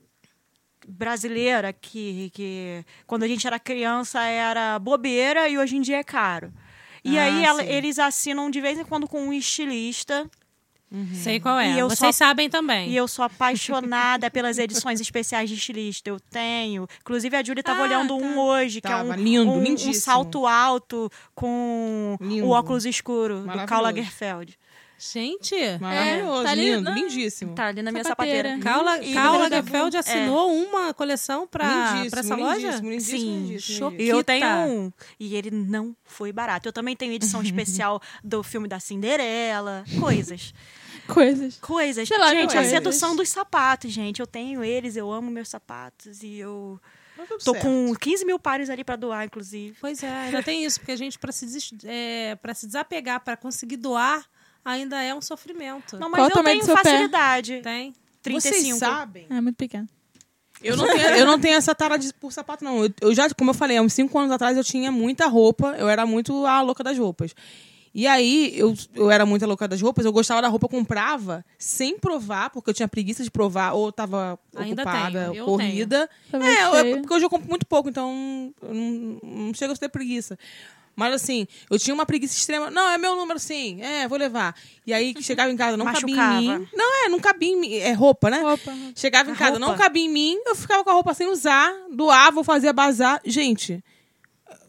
[0.89, 6.05] brasileira que, que quando a gente era criança era bobeira e hoje em dia é
[6.05, 6.53] caro.
[7.05, 10.29] E Ah, aí ela- eles assinam de vez em quando com um estilista
[11.15, 11.81] Sei qual é.
[11.85, 12.91] Vocês só- sabem também.
[12.91, 16.11] E eu sou apaixonada pelas edições especiais de estilista.
[16.11, 16.87] Eu tenho.
[17.01, 19.93] Inclusive, a Julie tava Ah, olhando um hoje, que é Tava um, lindo, um, um
[19.95, 22.45] salto alto com Lindo.
[22.47, 23.67] o óculos escuro do.
[23.67, 24.59] Karl Lagerfeld.
[25.13, 26.95] Gente, Maravilhoso, tá ali, lindo, não.
[26.95, 27.55] lindíssimo.
[27.57, 28.51] Tá ali na minha Sapateira.
[28.51, 28.63] sapateira.
[28.63, 32.61] Carla, E Karl ele- Lagerfeld assinou uma coleção pra, pra essa loja?
[32.67, 33.95] lindíssimo, lindíssimo, Sim, lindíssimo.
[33.99, 34.93] E eu tenho um.
[35.19, 36.69] E ele não foi barato.
[36.69, 39.83] Eu também tenho edição especial do filme da Cinderela.
[39.99, 40.55] Coisas.
[41.09, 41.57] Coisas.
[41.57, 42.07] Coisas.
[42.07, 42.69] Sei lá, gente, a coisas.
[42.71, 44.21] sedução dos sapatos, gente.
[44.21, 46.23] Eu tenho eles, eu amo meus sapatos.
[46.23, 46.81] E eu
[47.17, 47.63] Tá tô certo.
[47.65, 49.77] com 15 mil pares ali pra doar, inclusive.
[49.81, 53.19] Pois é, ainda tem isso, porque a gente, pra se, des- é, pra se desapegar,
[53.21, 54.25] pra conseguir doar,
[54.65, 55.99] ainda é um sofrimento.
[55.99, 56.83] Não, Qual mas o eu tenho seu pé?
[56.83, 57.61] facilidade.
[57.63, 57.95] Tem.
[58.23, 58.57] 35.
[58.63, 59.27] Vocês sabem?
[59.31, 59.89] É muito pequeno.
[60.63, 62.85] Eu não, tenho, eu não tenho essa tara de, por sapato, não.
[62.85, 65.75] Eu, eu já, como eu falei, há uns cinco anos atrás eu tinha muita roupa.
[65.77, 67.35] Eu era muito a louca das roupas.
[67.95, 70.05] E aí, eu, eu era muito a louca das roupas.
[70.07, 73.91] Eu gostava da roupa, eu comprava sem provar, porque eu tinha preguiça de provar, ou
[73.91, 76.09] tava Ainda ocupada, tenho, eu corrida.
[76.31, 76.97] Tava É, eu- cheia.
[76.99, 80.39] porque hoje eu compro muito pouco, então eu não, não chega a ter preguiça.
[80.95, 82.71] Mas assim, eu tinha uma preguiça extrema.
[82.71, 83.81] Não, é meu número, sim.
[83.81, 84.55] É, vou levar.
[84.87, 86.69] E aí, que chegava em casa, não cabia em mim.
[86.75, 87.75] Não, é, não cabia em mim.
[87.75, 88.41] É roupa, né?
[88.41, 88.73] Roupa.
[88.95, 89.83] Chegava em casa, não roupa.
[89.83, 93.21] cabia em mim, eu ficava com a roupa sem usar, doava, ou fazia bazar.
[93.25, 93.83] Gente,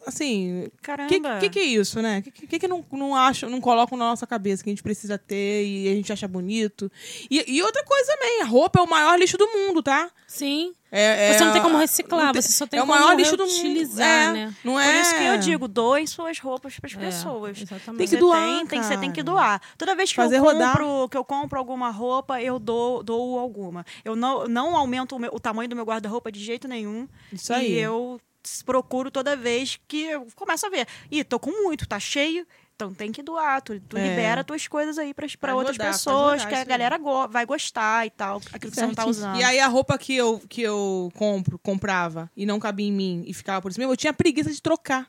[0.06, 1.06] assim, Caramba.
[1.06, 2.20] o que, que, que é isso, né?
[2.20, 4.84] O que, que, que não, não acham, não colocam na nossa cabeça que a gente
[4.84, 6.92] precisa ter e a gente acha bonito?
[7.30, 10.10] E, e outra coisa também, a roupa é o maior lixo do mundo, tá?
[10.28, 10.74] Sim.
[10.96, 13.16] É, é Você não tem como reciclar, tem- você só tem é o como maior
[13.18, 14.00] lixo do mundo.
[14.00, 14.56] É, né?
[14.64, 15.02] Não Por é...
[15.02, 17.60] isso que eu digo, doem suas roupas pras É, pessoas.
[17.60, 17.98] exatamente.
[17.98, 19.60] Tem que Você doar, tem, tem, você tem que doar.
[19.76, 20.78] Toda vez que Fazer eu rodar.
[20.78, 23.84] compro, que eu compro alguma roupa, eu dou, dou alguma.
[24.06, 27.08] Eu não, não aumento o, meu- o tamanho do meu guarda-roupa de jeito nenhum.
[27.32, 27.72] Isso aí.
[27.74, 28.22] E eu
[28.66, 30.88] procuro toda vez que eu começo a ver.
[31.12, 32.46] Ih, tô com muito, tá cheio.
[32.76, 33.62] Então tem que doar.
[33.62, 34.10] Tu, tu É.
[34.10, 37.46] libera tuas coisas aí pra Pode outras rodar, pessoas rodar, que a galera go- vai
[37.46, 38.42] gostar e tal.
[38.52, 39.38] Aquilo que você não tá usando.
[39.40, 43.24] E aí a roupa que eu, que eu compro, comprava e não cabia em mim
[43.28, 45.08] e ficava por isso mesmo, eu tinha preguiça de trocar.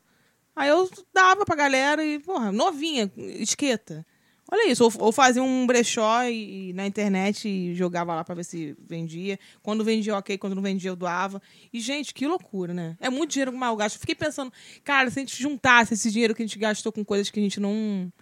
[0.55, 4.07] Aí eu dava pra galera e, porra, novinha, esqueta.
[4.55, 8.37] Olha isso, ou, ou fazia um brechó e, e na internet e jogava lá pra
[8.37, 9.37] ver se vendia.
[9.61, 10.39] Quando vendia, ok.
[10.39, 11.43] Quando não vendia, eu doava.
[11.73, 12.97] E, gente, que loucura, né?
[13.01, 13.99] É muito dinheiro mal gasto.
[13.99, 14.53] Fiquei pensando,
[14.85, 17.43] cara, se a gente juntasse esse dinheiro que a gente gastou com coisas que a
[17.43, 18.13] gente não...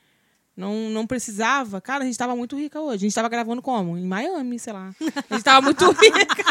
[0.56, 1.80] Não, não precisava.
[1.80, 2.96] Cara, a gente tava muito rica hoje.
[2.96, 3.96] A gente tava gravando como?
[3.96, 4.90] Em Miami, sei lá.
[5.30, 6.44] A gente tava muito rica.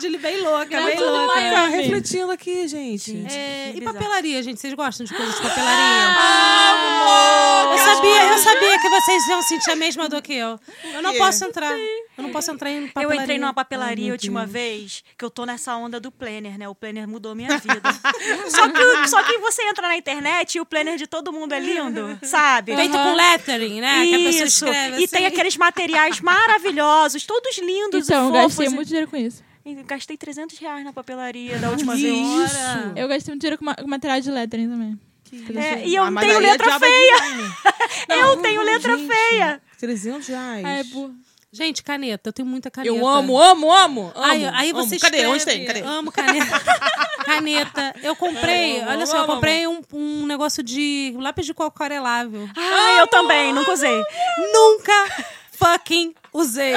[0.00, 1.34] De bem louca, É bem louca.
[1.34, 1.54] Miami.
[1.54, 3.24] Cara, refletindo aqui, gente.
[3.30, 4.60] É, e papelaria, gente?
[4.60, 6.08] Vocês gostam de coisas de papelaria?
[6.72, 7.72] Amor!
[7.72, 10.58] Eu sabia, eu sabia que vocês iam sentir a mesma dor que eu.
[10.92, 11.76] Eu não posso entrar.
[12.16, 13.22] Eu não posso entrar em Eu papelaria.
[13.22, 16.66] entrei numa papelaria a última vez, que eu tô nessa onda do planner, né?
[16.68, 17.82] O planner mudou minha vida.
[18.48, 21.60] só, que, só que você entra na internet e o planner de todo mundo é
[21.60, 22.74] lindo, sabe?
[22.74, 24.06] Feito com lettering, né?
[24.06, 24.64] Que a pessoa Isso.
[24.64, 25.08] escreve E assim.
[25.16, 28.56] tem aqueles materiais maravilhosos, todos lindos Então, e eu fofos.
[28.56, 29.44] gastei muito dinheiro com isso.
[29.84, 32.04] Gastei 300 reais na papelaria da última vez.
[32.04, 32.56] isso?
[32.94, 35.00] Eu gastei muito dinheiro com, com material de lettering também.
[35.56, 37.16] É, e eu Ah, mas tenho é letra feia.
[38.08, 39.60] eu tenho letra gente, feia.
[39.78, 40.64] 300 reais.
[40.64, 41.14] Ah, é burro.
[41.56, 42.28] Gente, caneta.
[42.28, 42.94] Eu tenho muita caneta.
[42.94, 44.12] Eu amo, amo, amo.
[44.14, 44.82] amo Aí, aí amo.
[44.84, 45.16] você Cadê?
[45.18, 45.64] escreve, Onde tem?
[45.64, 45.80] Cadê?
[45.80, 46.60] Amo caneta.
[47.24, 47.94] caneta.
[48.02, 51.74] Eu comprei, Amo, olha só, eu amo, comprei um, um negócio de lápis de coco
[51.74, 52.46] aquarelável.
[52.54, 54.02] Ah, eu também, nunca usei.
[54.52, 56.74] Nunca fucking usei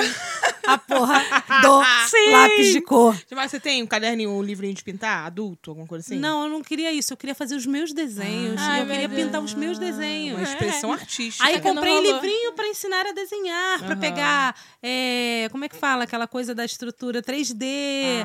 [0.66, 1.22] a porra
[1.62, 2.32] do Sim.
[2.32, 3.18] lápis de cor.
[3.32, 6.18] Mas você tem um caderninho, um livrinho de pintar, adulto, alguma coisa assim?
[6.20, 7.12] Não, eu não queria isso.
[7.14, 8.56] Eu queria fazer os meus desenhos.
[8.60, 9.22] Ai, eu queria Deus.
[9.24, 10.38] pintar os meus desenhos.
[10.38, 11.46] Uma expressão artística.
[11.46, 14.00] Aí não comprei livrinho pra ensinar a desenhar, pra Aham.
[14.00, 17.66] pegar, é, como é que fala, aquela coisa da estrutura 3D,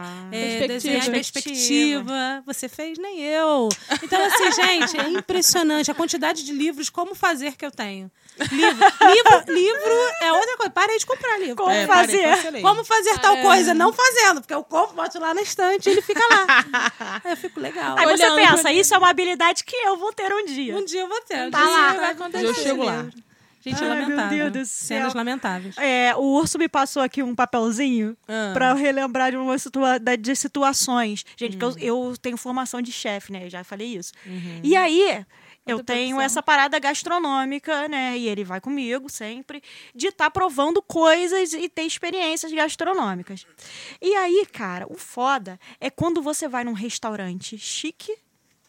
[0.00, 0.28] Ah.
[0.30, 0.66] é, Perspectiva.
[0.68, 2.42] desenhar perspectiva.
[2.46, 3.68] Você fez, nem eu.
[4.02, 8.10] Então, assim, gente, é impressionante a quantidade de livros, como fazer que eu tenho.
[8.38, 10.70] Livro, livro, livro é outra coisa.
[10.70, 11.56] Parei de comprar livro.
[11.56, 12.42] Como É, fazer?
[12.42, 12.62] parei.
[12.62, 13.42] Como fazer tal É.
[13.42, 13.72] coisa?
[13.74, 16.46] Não fazendo, porque eu compro, boto lá na estante e ele fica lá.
[17.24, 17.96] Aí eu fico legal.
[17.98, 20.76] Aí você Olhando pensa, pra- isso é uma habilidade que eu vou ter um dia.
[20.76, 21.46] Um dia eu vou ter.
[21.46, 21.92] um Tá dia lá.
[21.92, 22.46] vai acontecer.
[22.46, 23.06] Eu chego lá.
[23.66, 24.50] Gente, Ai, meu lamentável.
[24.50, 24.98] Deus do céu.
[24.98, 25.74] Cenas lamentáveis.
[25.78, 28.50] É, o urso me passou aqui um papelzinho Ah.
[28.52, 31.24] pra eu relembrar de, uma situa de situações.
[31.34, 33.46] Gente, porque eu, eu tenho formação de chefe, né?
[33.46, 34.12] Eu já falei isso.
[34.62, 35.24] E aí,
[35.66, 38.16] eu tenho essa parada gastronômica, né?
[38.18, 39.62] E ele vai comigo sempre,
[39.94, 43.46] de estar provando coisas e ter experiências gastronômicas.
[44.00, 48.14] E aí, cara, o foda é quando você vai num restaurante chique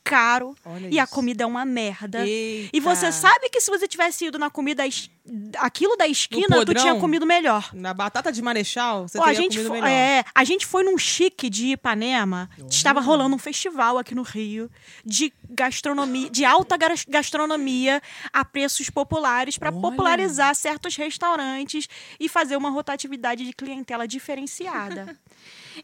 [0.06, 1.14] caro Olha e a isso.
[1.14, 2.26] comida é uma merda.
[2.26, 2.70] Eita.
[2.72, 5.10] E você sabe que se você tivesse ido na comida, es-
[5.58, 6.82] aquilo da esquina, tu podrão?
[6.82, 7.72] tinha comido melhor.
[7.74, 9.88] Na batata de marechal, você a teria gente, comido melhor.
[9.90, 12.48] é, a gente foi num chique de Ipanema.
[12.70, 14.70] Estava rolando um festival aqui no Rio
[15.04, 18.00] de gastronomia, de alta gas- gastronomia
[18.32, 21.90] a preços populares para popularizar certos restaurantes
[22.20, 25.18] e fazer uma rotatividade de clientela diferenciada.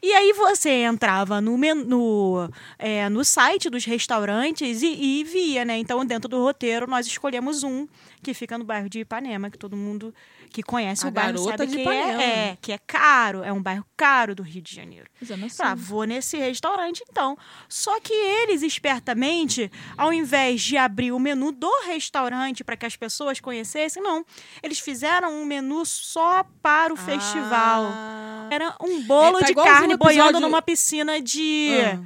[0.00, 5.64] E aí você entrava no, men- no, é, no site dos restaurantes e, e via,
[5.64, 5.76] né?
[5.78, 7.86] Então, dentro do roteiro, nós escolhemos um
[8.22, 10.14] que fica no bairro de Ipanema, que todo mundo
[10.52, 13.84] que conhece A o bairro sabe que é, é, que é caro, é um bairro
[13.96, 15.06] caro do Rio de Janeiro.
[15.24, 15.64] Zona Sul.
[15.64, 17.36] Ah, vou nesse restaurante então.
[17.68, 22.94] Só que eles, espertamente, ao invés de abrir o menu do restaurante para que as
[22.96, 24.24] pessoas conhecessem, não.
[24.62, 27.84] Eles fizeram um menu só para o festival.
[27.94, 28.48] Ah.
[28.50, 32.00] Era um bolo É, tá de carne boiando episódio- numa piscina de Ah.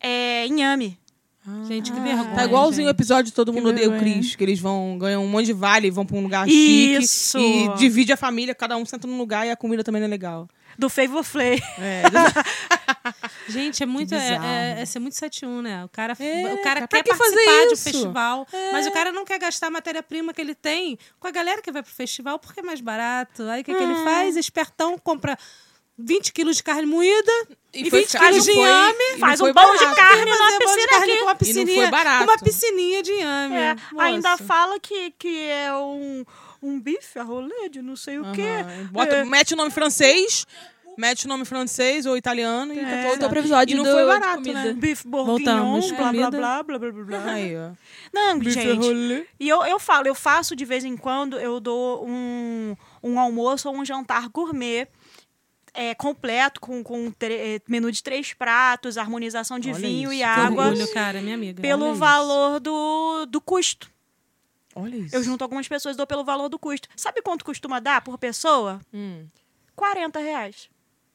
[0.00, 0.99] é, inhame.
[1.66, 2.02] Gente, que Ah.
[2.02, 2.34] vergonha.
[2.34, 3.98] Tá igualzinho o episódio de Todo Mundo Odeia o.
[3.98, 7.38] Cris, que eles vão, ganham um monte de vale e vão pra um lugar Isso.
[7.38, 7.64] chique.
[7.64, 10.10] E divide a família, cada um senta num lugar e a comida também não é
[10.10, 10.48] legal.
[10.78, 11.60] Do Favor Flay.
[11.78, 12.02] É,
[13.48, 14.14] Gente, é muito.
[14.14, 14.44] É, bizarro.
[14.46, 15.84] é, é ser muito 71, né?
[15.84, 17.88] O cara, É, o cara quer que participar de um isso?
[17.88, 17.92] É.
[17.92, 21.60] festival, mas o cara não quer gastar a matéria-prima que ele tem com a galera
[21.60, 23.42] que vai pro festival porque é mais barato.
[23.44, 24.36] Aí o que, que ele faz?
[24.36, 25.36] Espertão compra
[26.04, 27.32] 20 quilos de carne moída
[27.72, 28.98] e, foi 20 caro, quilos de inhame.
[29.14, 31.18] e Faz um bolo de carne na de piscina carne aqui.
[31.18, 33.56] com uma E não foi piscininha, com uma piscininha de inhame.
[33.56, 36.24] É, ainda fala que, que é um,
[36.62, 38.42] um bife a rolê de não sei o quê.
[38.42, 38.88] Aham.
[38.92, 39.24] Bota, É.
[39.24, 40.46] Mete o nome francês,
[40.98, 43.10] mete o nome francês ou italiano e tá É.
[43.12, 44.72] tudo Outro episódio E não do- foi barato, né?
[44.76, 45.36] Bife bourguignon,
[45.78, 45.92] Voltamos.
[45.92, 47.32] blá, blá, blá, blá, blá, blá, blá.
[47.32, 47.70] Aí, ó.
[48.12, 48.86] Não, Bife gente.
[48.86, 49.24] rolê.
[49.38, 53.68] E eu, eu falo, eu faço de vez em quando, eu dou um, um almoço
[53.68, 54.88] ou um jantar gourmet
[55.74, 60.22] é, completo, com, com é, menu de três pratos, harmonização de Olha vinho isso, e
[60.22, 61.60] água, Orgulho, cara, minha amiga.
[61.62, 62.00] pelo olha isso.
[62.00, 63.90] valor do, do custo.
[64.74, 65.14] Olha isso.
[65.16, 66.88] Eu junto algumas pessoas e dou pelo valor do custo.
[66.96, 68.80] Sabe quanto costuma dar por pessoa?
[68.94, 69.26] Hum.
[69.74, 70.68] 40 reais.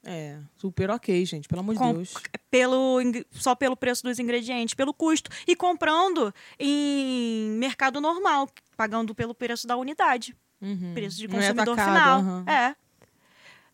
[0.07, 2.13] É, super ok, gente, pelo amor de Com- Deus.
[2.51, 9.15] pelo ing- só pelo preço dos ingredientes, pelo custo e comprando em mercado normal, pagando
[9.15, 10.91] pelo preço da unidade, Uhum.
[10.93, 12.19] preço de é consumidor atacado, final.
[12.19, 12.45] aham.
[12.47, 12.75] É.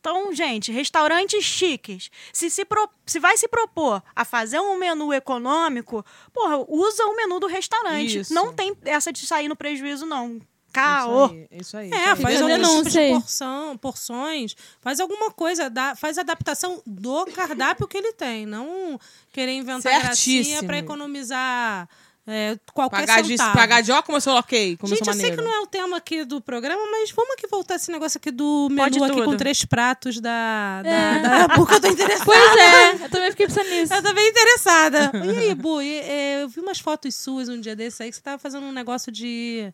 [0.02, 2.10] Então, gente, restaurantes chiques.
[2.34, 7.16] Se, se, pro- se vai se propor a fazer um menu econômico, porra, usa o
[7.16, 8.18] menu do restaurante.
[8.20, 8.34] Isso.
[8.34, 10.38] Não tem essa de sair no prejuízo, não.
[10.38, 11.26] Isso Caô.
[11.26, 11.92] aí, Isso aí.
[11.92, 12.22] É, isso aí.
[12.22, 18.14] faz algum tipo porção, porções, faz alguma coisa, dá, faz adaptação do cardápio que ele
[18.14, 18.98] tem, não
[19.34, 20.68] querer inventar gracinha Certíssimo.
[20.68, 21.90] pra economizar
[22.28, 23.54] é, qualquer Pagar de, centavo.
[23.58, 26.24] pagar de ó, começou ok, começou Gente, eu sei que não é o tema aqui
[26.24, 29.26] do programa, mas vamos aqui voltar esse negócio aqui do menu aqui tudo.
[29.26, 32.26] com três pratos da, da, da porque eu tô interessada.
[32.26, 33.94] Pois é, eu também fiquei pensando nisso.
[33.94, 35.12] Eu tô bem interessada.
[35.26, 38.16] E aí, Bu, e- é, eu vi umas fotos suas um dia desses aí que
[38.16, 39.74] você tava fazendo um negócio de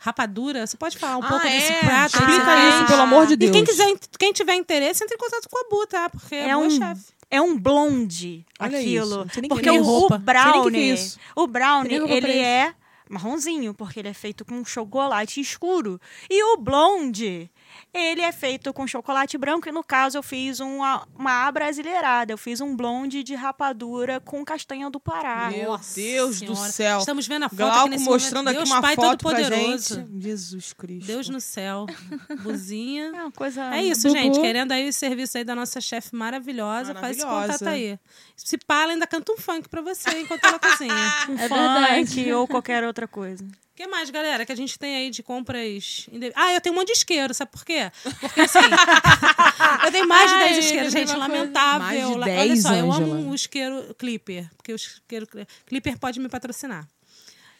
[0.00, 0.66] rapadura.
[0.66, 1.50] Você pode falar um Ah, pouco é?
[1.50, 2.16] desse prato?
[2.18, 3.50] Explica você isso, pelo amor de Deus.
[3.50, 3.86] E quem, quiser,
[4.18, 6.08] quem tiver interesse, entre em contato com a Bu, tá?
[6.10, 7.02] Porque é, É um, chefe.
[7.30, 9.26] É um blonde Olha aquilo.
[9.48, 10.14] Porque que é o, roupa.
[10.14, 11.18] o é brownie, isso.
[11.36, 12.74] o brownie, que eu ele é
[13.08, 16.00] marronzinho, porque ele é feito com chocolate escuro.
[16.28, 17.50] E o blonde,
[17.92, 19.68] ele é feito com chocolate branco.
[19.68, 22.32] E no caso, eu fiz uma, uma abrasileirada.
[22.32, 25.50] Eu fiz um blonde de rapadura com castanha do Pará.
[25.50, 26.70] Meu Nossa Deus do Senhora.
[26.72, 26.98] céu.
[27.00, 28.56] Estamos vendo a foto aqui Glauco nesse mostrando momento.
[28.58, 29.94] aqui Deus uma Pai foto pra Todo-Poderoso.
[29.96, 30.22] gente.
[30.22, 31.06] Jesus Cristo.
[31.06, 31.86] Deus no céu.
[32.42, 33.06] Buzinha.
[33.14, 33.74] É uma coisa...
[33.74, 34.20] É isso, Bubu.
[34.20, 34.40] gente.
[34.40, 37.58] Querendo aí o serviço aí da nossa chefe maravilhosa, faz esse Maravilhosa.
[37.58, 37.98] contato aí.
[38.36, 40.94] Se pá, ela ainda canta um funk pra você enquanto ela cozinha.
[41.28, 42.32] Um É funk verdade.
[42.32, 43.44] ou qualquer outra coisa.
[43.78, 46.08] O que mais, galera, que a gente tem aí de compras?
[46.34, 47.92] Ah, eu tenho um monte de isqueiro, sabe por quê?
[48.18, 48.58] Porque assim,
[49.86, 51.78] eu tenho mais de Ai, 10 isqueiros, gente, lamentável.
[51.86, 53.16] Mais de La- 10, Olha só, eu Ângela.
[53.18, 55.28] amo o isqueiro Clipper, porque o isqueiro
[55.64, 56.88] Clipper pode me patrocinar.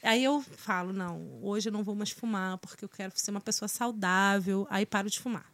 [0.02, 3.40] Aí eu falo, não, hoje eu não vou mais fumar, porque eu quero ser uma
[3.40, 4.66] pessoa saudável.
[4.70, 5.46] Aí paro de fumar.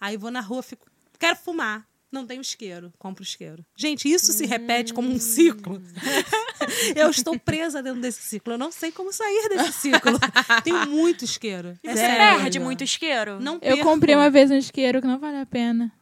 [0.00, 0.86] Aí vou na rua, fico,
[1.18, 1.84] quero fumar.
[2.12, 3.66] Não tenho isqueiro, compro isqueiro.
[3.76, 5.82] Gente, isso se repete como um ciclo.
[6.96, 8.54] eu estou presa dentro desse ciclo.
[8.54, 10.18] Eu não sei como sair desse ciclo.
[10.62, 11.78] Tenho muito isqueiro.
[11.84, 12.16] É Você sério.
[12.40, 13.38] perde muito isqueiro?
[13.40, 13.82] Não Eu perco.
[13.84, 15.92] comprei uma vez um isqueiro que não vale a pena.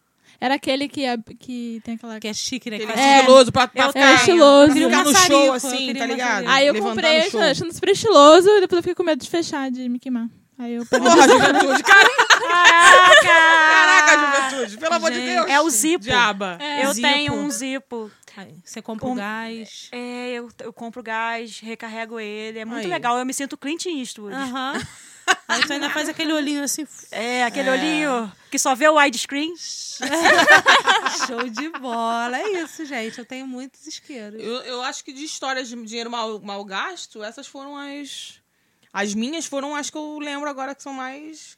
[0.40, 2.18] Era aquele que, ab- que tem aquela.
[2.18, 2.76] Que é chique, né?
[2.78, 3.18] Que É.
[3.20, 4.72] estiloso pra, pra Eu ficar, É estiloso.
[4.72, 6.48] queria um ficar no show eu assim, tá ligado?
[6.48, 7.40] Aí eu Levantar comprei show.
[7.40, 10.26] achando super estiloso e depois eu fiquei com medo de fechar, de me queimar.
[10.58, 11.06] Aí eu parei.
[11.08, 11.82] Porra, juventude.
[11.84, 13.22] Caraca, Caraca!
[13.22, 14.78] caraca, juventude.
[14.78, 15.46] Pelo amor de Deus.
[15.48, 16.04] É o Zipo.
[16.04, 16.58] Diaba.
[16.82, 17.08] Eu Zipo.
[17.08, 18.10] tenho um Zipo.
[18.64, 19.88] Você compra Um- o gás.
[19.92, 22.58] É, eu, eu compro gás, recarrego ele.
[22.58, 22.90] É muito Aí.
[22.90, 23.18] legal.
[23.18, 24.34] Eu me sinto Clint Eastwood.
[24.34, 24.74] Aham.
[25.48, 26.86] Aí tu ainda faz aquele olhinho assim.
[27.10, 29.54] É, aquele olhinho que só vê o widescreen.
[31.26, 32.38] Show de bola.
[32.38, 33.18] É isso, gente.
[33.18, 34.40] Eu tenho muitos isqueiros.
[34.42, 38.40] Eu, eu acho que de histórias de dinheiro mal, mal gasto, essas foram as.
[38.92, 41.56] As minhas foram as que eu lembro agora que são mais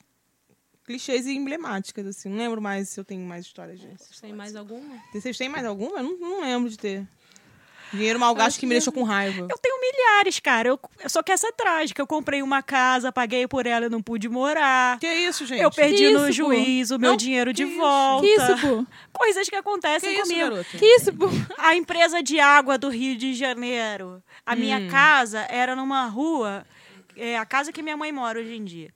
[0.85, 2.29] clichês e emblemáticas, assim.
[2.29, 3.95] Não lembro mais se eu tenho mais histórias disso.
[3.99, 4.97] Vocês têm mais alguma?
[5.13, 5.99] Vocês têm mais alguma?
[5.99, 7.07] Eu não, não lembro de ter.
[7.93, 9.47] Dinheiro mal gasto que me deixou com raiva.
[9.49, 10.69] Eu tenho milhares, cara.
[10.69, 12.03] Eu, eu só que essa é trágica.
[12.03, 14.99] Eu comprei uma casa, paguei por ela e não pude morar.
[14.99, 15.61] Que isso, gente?
[15.63, 16.53] Eu perdi Que no isso, pô?
[16.55, 17.79] juiz o meu Não, dinheiro de que isso?
[17.79, 18.27] volta.
[18.27, 18.87] Que isso, pô?
[19.13, 20.41] Coisas que Que acontecem isso, comigo.
[20.51, 20.71] garoto?
[20.77, 21.27] Que isso, pô?
[21.57, 24.21] A empresa de água do Rio de Janeiro.
[24.45, 24.57] A Hum.
[24.57, 26.67] minha casa era numa rua,
[27.17, 28.93] é a casa que minha mãe mora hoje em dia.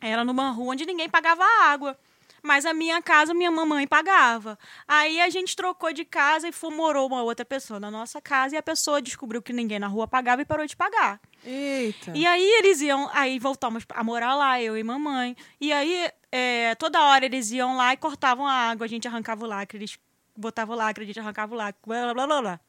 [0.00, 1.98] Era numa rua onde ninguém pagava água.
[2.42, 4.58] Mas a minha casa, minha mamãe pagava.
[4.86, 8.54] Aí a gente trocou de casa e foi, morou uma outra pessoa na nossa casa.
[8.54, 11.20] E a pessoa descobriu que ninguém na rua pagava e parou de pagar.
[11.44, 12.12] Eita.
[12.14, 15.36] E aí eles iam, aí voltamos a morar lá, eu e mamãe.
[15.60, 19.44] E aí é, toda hora eles iam lá e cortavam a água, a gente arrancava
[19.44, 19.98] o lacre, eles
[20.38, 22.60] botavam o lacre, a gente arrancava o lacre, blá blá blá blá.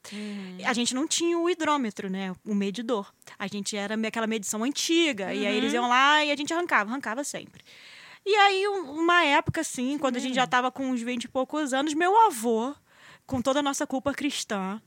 [0.65, 2.34] A gente não tinha o hidrômetro, né?
[2.45, 3.11] O medidor.
[3.38, 5.34] A gente era aquela medição antiga.
[5.34, 7.63] E aí eles iam lá e a gente arrancava, arrancava sempre.
[8.26, 11.28] E aí, um- uma época, assim, quando a gente já tava com uns 20 e
[11.28, 12.76] poucos anos, meu avô,
[13.26, 14.82] com toda a nossa culpa cristã,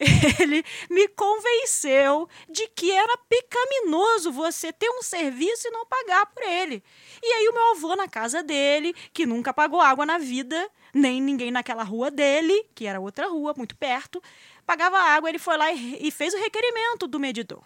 [0.40, 6.42] ele me convenceu de que era pecaminoso você ter um serviço e não pagar por
[6.42, 6.82] ele.
[7.22, 11.20] E aí o meu avô na casa dele, que nunca pagou água na vida, nem
[11.20, 14.22] ninguém naquela rua dele, que era outra rua, muito perto,
[14.64, 17.62] pagava água, ele foi lá e, e fez o requerimento do medidor.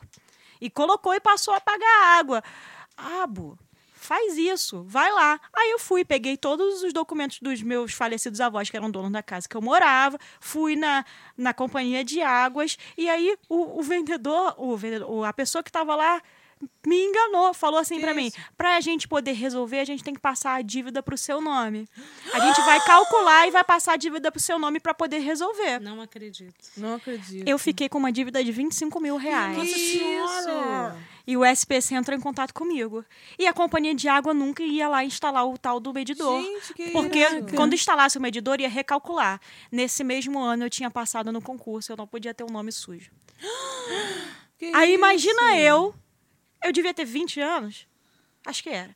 [0.61, 2.43] E colocou e passou a pagar a água.
[2.97, 3.57] Abo,
[3.95, 5.41] faz isso, vai lá.
[5.55, 9.23] Aí eu fui, peguei todos os documentos dos meus falecidos avós, que eram donos da
[9.23, 11.05] casa que eu morava, fui na,
[11.37, 15.95] na companhia de águas, e aí o, o vendedor, o vendedor, a pessoa que estava
[15.95, 16.21] lá
[16.87, 18.37] me enganou, falou assim pra mim: isso?
[18.57, 21.89] pra gente poder resolver, a gente tem que passar a dívida pro seu nome.
[22.33, 25.81] A gente vai calcular e vai passar a dívida pro seu nome pra poder resolver.
[25.81, 26.55] Não acredito.
[26.77, 27.49] Não acredito.
[27.49, 29.57] Eu fiquei com uma dívida de 25 mil reais.
[29.57, 30.97] Nossa senhora!
[31.27, 33.05] E o SPC entrou em contato comigo.
[33.39, 36.43] E a companhia de água nunca ia lá instalar o tal do medidor.
[36.43, 37.55] Gente, que porque isso?
[37.55, 39.41] quando instalasse o medidor, ia recalcular.
[39.71, 43.11] Nesse mesmo ano, eu tinha passado no concurso, eu não podia ter um nome sujo.
[44.59, 44.99] Que Aí isso?
[44.99, 45.95] imagina eu,
[46.63, 47.87] eu devia ter 20 anos,
[48.47, 48.95] acho que era.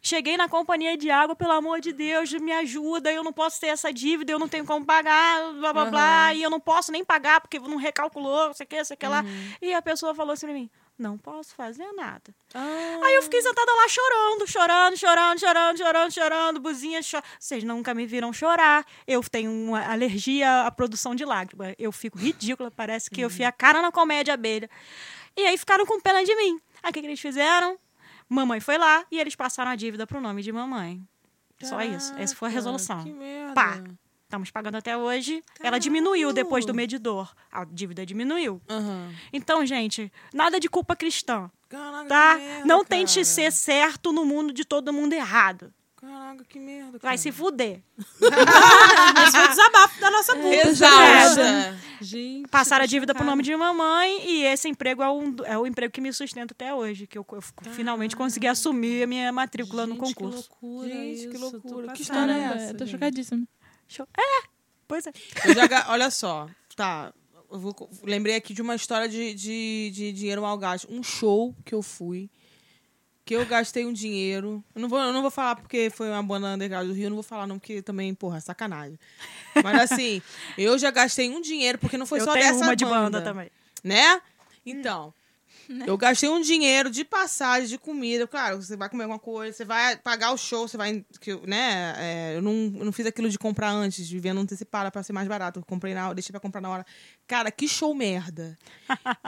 [0.00, 3.68] Cheguei na companhia de água, pelo amor de Deus, me ajuda, eu não posso ter
[3.68, 7.04] essa dívida, eu não tenho como pagar, blá blá blá, e eu não posso nem
[7.04, 9.24] pagar porque não recalculou, não sei o que, sei o que lá.
[9.60, 12.34] E a pessoa falou assim pra mim: não posso fazer nada.
[12.54, 17.20] Ah, Aí eu fiquei sentada lá chorando, chorando, chorando, chorando, chorando, chorando, buzinha, cho...
[17.38, 18.86] Vocês nunca me viram chorar.
[19.06, 21.74] Eu tenho uma alergia à produção de lágrimas.
[21.78, 24.70] Eu fico ridícula, parece que eu fui a cara na comédia abelha.
[25.36, 26.58] E aí ficaram com pena de mim.
[26.82, 27.78] Aí o que, que eles fizeram?
[28.28, 31.00] Mamãe foi lá e eles passaram a dívida pro nome de mamãe.
[31.62, 32.12] Só isso.
[32.18, 33.04] Essa foi a caraca, resolução.
[33.04, 33.54] Que merda.
[33.54, 33.82] Pá.
[34.24, 35.42] Estamos pagando até hoje.
[35.60, 37.32] Ela diminuiu depois do medidor.
[37.50, 38.60] A dívida diminuiu.
[38.68, 39.14] Aham.
[39.32, 42.34] Então, gente, nada de culpa cristã Caraca, tá?
[42.36, 42.88] merda, não cara.
[42.88, 45.72] tente ser certo no mundo de todo mundo errado.
[46.36, 46.92] Caraca, que merda.
[46.92, 47.18] Vai cara.
[47.18, 47.80] se fuder.
[47.98, 50.68] Esse foi o desabafo da nossa bunda.
[50.68, 51.78] Exausta.
[52.00, 55.66] Gente, Passaram a dívida pro nome de mamãe e esse emprego é, um, é o
[55.66, 57.40] emprego que me sustenta até hoje, que eu, eu
[57.72, 60.50] finalmente consegui assumir a minha matrícula no Gente, concurso.
[60.50, 61.92] Que loucura Gente, que isso, tô loucura.
[61.92, 62.92] Que história é essa, eu tô gente?
[62.92, 63.48] chocadíssima.
[64.18, 64.46] É,
[64.86, 65.12] pois é.
[65.54, 67.12] Já olha só, tá.
[67.50, 70.92] Eu vou lembrei aqui de uma história de, de, de dinheiro mal gasto.
[70.92, 72.28] Um show que eu fui,
[73.26, 74.64] que eu gastei um dinheiro.
[74.72, 77.10] Eu não vou, eu não vou falar porque foi uma banda underground do Rio, eu
[77.10, 78.96] não vou falar não, porque também, porra, sacanagem.
[79.64, 80.22] Mas assim,
[80.56, 83.18] eu já gastei um dinheiro, porque não foi eu só tenho dessa uma de banda,
[83.18, 83.50] banda também.
[83.82, 84.22] Né?
[84.64, 85.12] Então,
[85.86, 88.26] eu gastei um dinheiro de passagem, de comida.
[88.26, 91.04] Claro, você vai comer alguma coisa, você vai pagar o show, você vai.
[91.46, 91.94] Né?
[91.98, 95.12] É, eu, não, eu não fiz aquilo de comprar antes, de venda antecipada pra ser
[95.12, 95.60] mais barato.
[95.60, 96.86] Eu comprei na hora, deixei pra comprar na hora.
[97.26, 98.56] Cara, que show merda.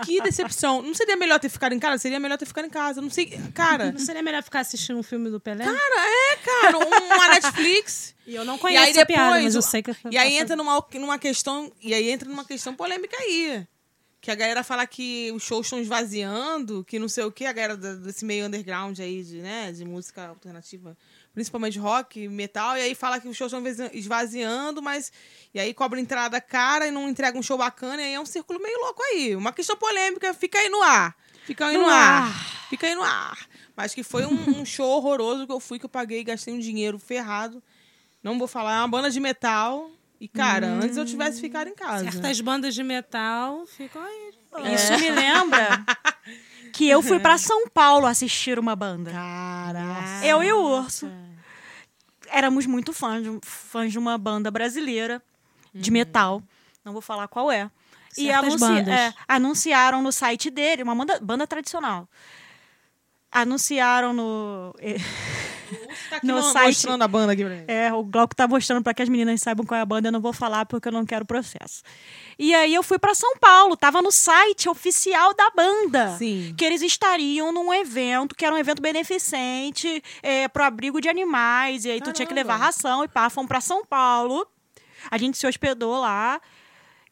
[0.05, 0.82] Que decepção.
[0.82, 1.99] Não seria melhor ter ficado em casa?
[1.99, 3.01] Seria melhor ter ficado em casa.
[3.01, 3.26] Não sei.
[3.55, 3.93] Cara.
[3.93, 5.64] Não seria melhor ficar assistindo um filme do Pelé?
[6.45, 8.14] Cara, uma Netflix.
[8.26, 9.45] e eu não E conheço aí essa piada, depois.
[9.45, 9.95] mas eu sei que...
[10.11, 11.72] E aí entra numa, numa questão.
[11.80, 13.66] E aí entra numa questão polêmica aí.
[14.21, 17.53] Que a galera fala que os shows estão esvaziando, que não sei o que, a
[17.53, 20.97] galera desse meio underground aí de, né, de música alternativa,
[21.33, 25.12] principalmente rock, metal, e aí fala que os shows estão esvazi- esvaziando, mas.
[25.55, 28.27] E aí cobra entrada cara e não entrega um show bacana, e aí é um
[28.27, 29.37] círculo meio louco aí.
[29.37, 31.16] Uma questão polêmica, fica aí no ar.
[31.47, 32.23] Fica aí no, No ar.
[32.25, 32.69] ar.
[32.69, 33.39] Fica aí no ar.
[33.77, 36.59] Mas que foi um, um show horroroso que eu fui, que eu paguei, gastei um
[36.59, 37.62] dinheiro ferrado.
[38.21, 39.89] Não vou falar, é uma banda de metal.
[40.21, 42.11] E, cara, antes eu tivesse ficado em casa.
[42.11, 44.75] Certas bandas de metal ficam aí.
[44.75, 45.85] Isso me lembra
[46.75, 49.12] que eu fui pra São Paulo assistir uma banda.
[49.12, 50.27] Caraca.
[50.27, 51.09] Eu e o Urso.
[52.31, 55.23] Éramos muito fãs de, fãs de uma banda brasileira
[55.73, 56.43] de metal.
[56.85, 57.71] Não vou falar qual é.
[58.16, 58.89] E Certas anunci- bandas.
[58.95, 62.09] é, anunciaram no site dele, uma banda, banda tradicional.
[63.31, 64.75] Anunciaram no.
[66.11, 67.71] Tá no site- mostrando a banda aqui pra gente.
[67.71, 70.12] É, o Glauco tá mostrando pra que as meninas saibam qual é a banda, eu
[70.12, 71.83] não vou falar porque eu não quero processo.
[72.39, 76.16] E aí eu fui pra São Paulo, tava no site oficial da banda.
[76.16, 76.55] Sim.
[76.57, 81.85] Que eles estariam num evento, que era um evento beneficente é, pro abrigo de animais.
[81.85, 82.53] E aí tu tinha que Caramba.
[82.55, 84.47] levar ração e pá, fomos pra São Paulo.
[85.11, 86.41] A gente se hospedou lá.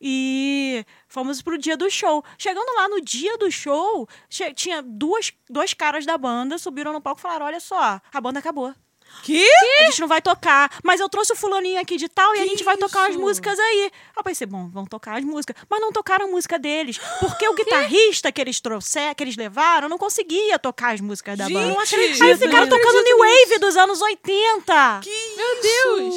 [0.01, 2.25] E fomos pro dia do show.
[2.39, 4.09] Chegando lá no dia do show,
[4.55, 8.39] tinha duas, dois caras da banda, subiram no palco e falaram: Olha só, a banda
[8.39, 8.75] acabou.
[9.23, 9.45] Que?
[9.81, 10.71] A gente não vai tocar.
[10.83, 13.11] Mas eu trouxe o fulaninho aqui de tal e a Que gente vai tocar as
[13.11, 13.19] isso?
[13.21, 13.91] músicas aí.
[14.17, 15.57] Eu pensei, bom, vão tocar as músicas.
[15.69, 16.99] Mas não tocaram a música deles.
[17.21, 21.49] Porque o guitarrista que eles trouxeram, que eles levaram, não conseguia tocar as músicas da
[21.49, 21.85] banda.
[21.87, 23.19] Gente, Aí ficaram não tocando acredito New.
[23.47, 25.01] Wave dos anos 80.
[25.37, 26.15] Meu Deus!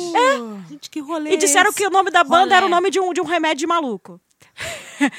[0.70, 2.56] Gente, que rolê E disseram é que o nome da banda Rolê.
[2.56, 4.20] era o nome de um, de um remédio de maluco.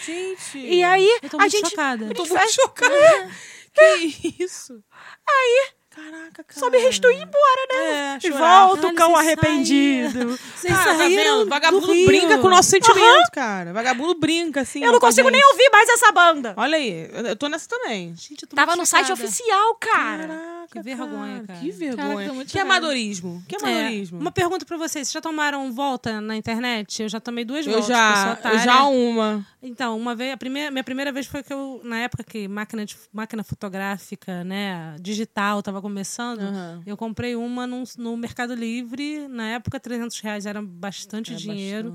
[0.05, 0.59] Gente.
[0.59, 1.70] E aí, Eu tô a muito gente.
[1.70, 2.05] chocada.
[2.07, 3.31] Eu tô a muito faz- chocada.
[3.72, 4.83] Que isso?
[5.28, 6.61] Aí, Caraca, cara.
[6.61, 8.18] sobe resto e ir embora, né?
[8.22, 10.38] É, E volta o cão arrependido.
[10.57, 11.45] Vocês Cara, tá saíram vendo?
[11.45, 12.07] do Vagabundo Rio.
[12.07, 13.72] brinca com o nosso sentimento, cara.
[13.72, 14.84] Vagabundo brinca, assim.
[14.84, 15.36] Eu não consigo gente.
[15.41, 16.55] nem ouvir mais essa banda.
[16.57, 18.14] Olha aí, eu- tô nessa também.
[18.16, 20.28] Gente, eu tô Tava no site oficial, cara.
[20.28, 21.59] Caraca, Que vergonha, cara.
[21.61, 22.33] Que Caraca, vergonha.
[22.33, 23.43] muito que amadorismo.
[23.49, 24.21] Que É, amadorismo.
[24.21, 25.09] uma pergunta pra vocês.
[25.09, 27.03] Vocês já tomaram volta na internet?
[27.03, 27.87] Eu já tomei duas Eu voltas.
[27.89, 29.47] que já, eu já uma.
[29.62, 32.87] Então, uma vez, a primeira, minha primeira vez foi que eu, na época que máquina,
[32.87, 36.83] de, máquina fotográfica, né, digital, tava começando, Aham.
[36.87, 39.27] eu comprei uma num- no Mercado Livre.
[39.29, 41.93] Na época, 300 reais era bastante dinheiro.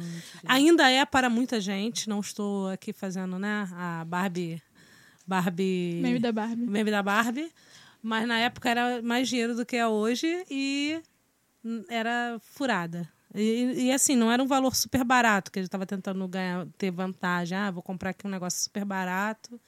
[0.47, 2.09] Ainda é para muita gente.
[2.09, 4.61] Não estou aqui fazendo, né, a Barbie...
[5.27, 5.99] Barbie...
[6.03, 6.67] Meme da Barbie.
[6.67, 7.51] meme da Barbie.
[8.07, 11.01] Mas na época era mais dinheiro do que é hoje e
[11.89, 13.09] era furada.
[13.33, 16.91] E, e, assim, não era um valor super barato, que ele estava tentando ganhar, ter
[16.91, 17.57] vantagem.
[17.57, 19.59] Ah, vou comprar aqui um negócio super barato.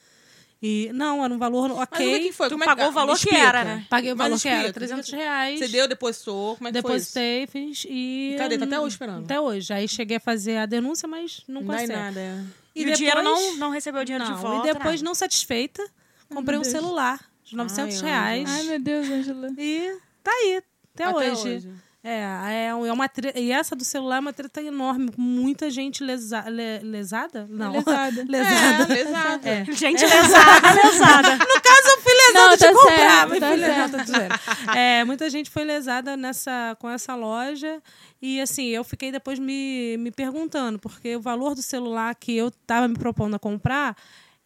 [0.61, 2.07] E não, era um valor Mas ok.
[2.07, 2.47] o que, que foi?
[2.47, 3.47] Tu Como é pagou que- o valor me que explica.
[3.47, 3.85] era, né?
[3.89, 5.23] Paguei o Mas valor que era, explica, 300 explica.
[5.23, 5.59] reais.
[5.59, 7.13] Você deu, depositou, como é que foi isso?
[7.13, 8.35] Depositei, fiz e...
[8.37, 8.57] Cadê?
[8.59, 9.25] Tá até hoje esperando.
[9.25, 9.73] Até hoje.
[9.73, 11.93] Aí cheguei a fazer a denúncia, mas não Não consegui.
[11.93, 12.43] nada, é.
[12.75, 14.69] E, o dinheiro não, não recebeu o dinheiro não, de volta.
[14.69, 15.03] E depois, nada.
[15.05, 15.83] não satisfeita,
[16.29, 16.71] comprei um Deus.
[16.71, 18.49] celular de 900 Ai, reais.
[18.49, 19.47] Ai, meu Deus, Angela.
[19.57, 20.61] E tá aí,
[20.93, 21.49] até, Até hoje.
[21.55, 21.71] hoje.
[22.03, 25.11] É, é, é uma tre- E essa do celular é uma treta enorme.
[25.11, 26.41] com Muita gente lesa...
[26.47, 27.45] le- lesada?
[27.49, 27.73] Não.
[27.73, 28.23] Lesada.
[28.29, 28.93] lesada.
[28.93, 29.47] É, exato.
[29.47, 29.65] É.
[29.65, 31.31] Gente lesada, lesada.
[31.35, 32.95] No caso, eu fui lesada Não, de tá comprar.
[32.97, 34.39] certo, mas tá fui lesada de zoeira.
[34.75, 37.81] é, muita gente foi lesada nessa, com essa loja.
[38.21, 42.49] E assim, eu fiquei depois me, me perguntando, porque o valor do celular que eu
[42.65, 43.97] tava me propondo a comprar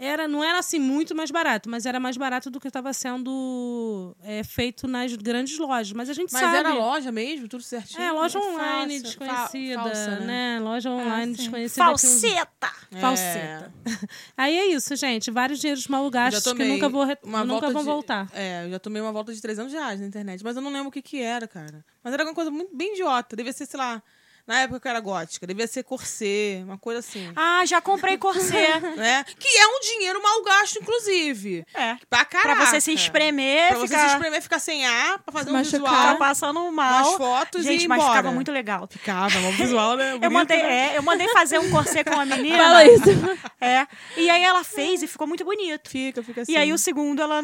[0.03, 4.15] era, não era assim muito mais barato, mas era mais barato do que estava sendo
[4.23, 5.91] é, feito nas grandes lojas.
[5.93, 6.57] Mas a gente Mas sabe.
[6.57, 8.01] era loja mesmo, tudo certinho?
[8.01, 10.59] É, loja É online fácil, desconhecida, fa- falsa, né?
[10.59, 11.41] Loja online sim.
[11.43, 11.85] desconhecida.
[11.85, 12.71] que uns- Falseta.
[12.91, 12.99] É.
[12.99, 13.73] Falseta.
[14.35, 15.29] Aí é isso, gente.
[15.29, 18.27] Vários dinheiros mal gastos que nunca, vou re- nunca vão de- voltar.
[18.33, 20.89] É, eu já tomei uma volta de 300 reais na internet, mas eu não lembro
[20.89, 21.85] o que que era, cara.
[22.03, 23.35] Mas era alguma coisa muito, bem idiota.
[23.35, 24.01] Devia ser, sei lá,
[24.47, 27.31] na época que eu era gótica, devia ser corset, uma coisa assim.
[27.35, 28.51] Ah, já comprei corset.
[28.97, 29.23] Né?
[29.39, 31.65] Que é um dinheiro mal gasto, inclusive.
[31.73, 31.97] é.
[32.09, 32.55] Pra caraca.
[32.55, 35.53] Pra você se espremer, Pra você se ficar, espremer, ficar sem ar, pra fazer um
[35.53, 35.79] machucar.
[35.79, 37.17] ficar visual, passando umas mal.
[37.17, 38.17] fotos e Gente, ir mas embora.
[38.17, 38.87] ficava muito legal.
[38.89, 40.11] Ficava, um visual, né?
[40.13, 40.93] Eu Bonito, mandei, né?
[40.93, 42.57] é, eu mandei fazer um corset com a menina.
[42.57, 43.03] Fala isso.
[43.61, 43.85] É.
[44.17, 45.87] E aí ela fez e ficou muito bonito.
[45.89, 46.51] Fica, fica assim.
[46.51, 47.41] E aí o segundo ela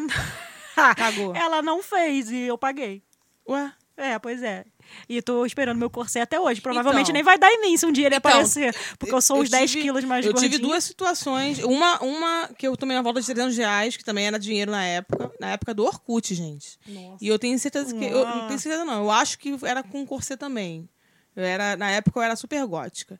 [0.96, 1.34] Cagou.
[1.34, 3.02] ela não fez e eu paguei.
[3.48, 3.72] Ué?
[3.96, 4.64] É, pois é.
[5.08, 6.60] E tô esperando meu corset até hoje.
[6.60, 7.14] Provavelmente Então.
[7.14, 8.74] nem vai dar em mim se um dia ele Então, aparecer.
[8.98, 10.50] Porque eu sou uns 10 tive- quilos mais Eu gordinha.
[10.50, 11.58] tive duas situações.
[11.64, 14.84] Uma, uma que eu tomei uma volta de 300 reais, que também era dinheiro na
[14.84, 15.30] época.
[15.40, 16.78] Na época do Orkut, gente.
[17.20, 18.04] E eu tenho certeza que...
[18.04, 19.04] Eu não tenho certeza, não.
[19.04, 20.88] Eu acho que era com corset também.
[21.36, 23.18] Eu era, na época eu era super gótica.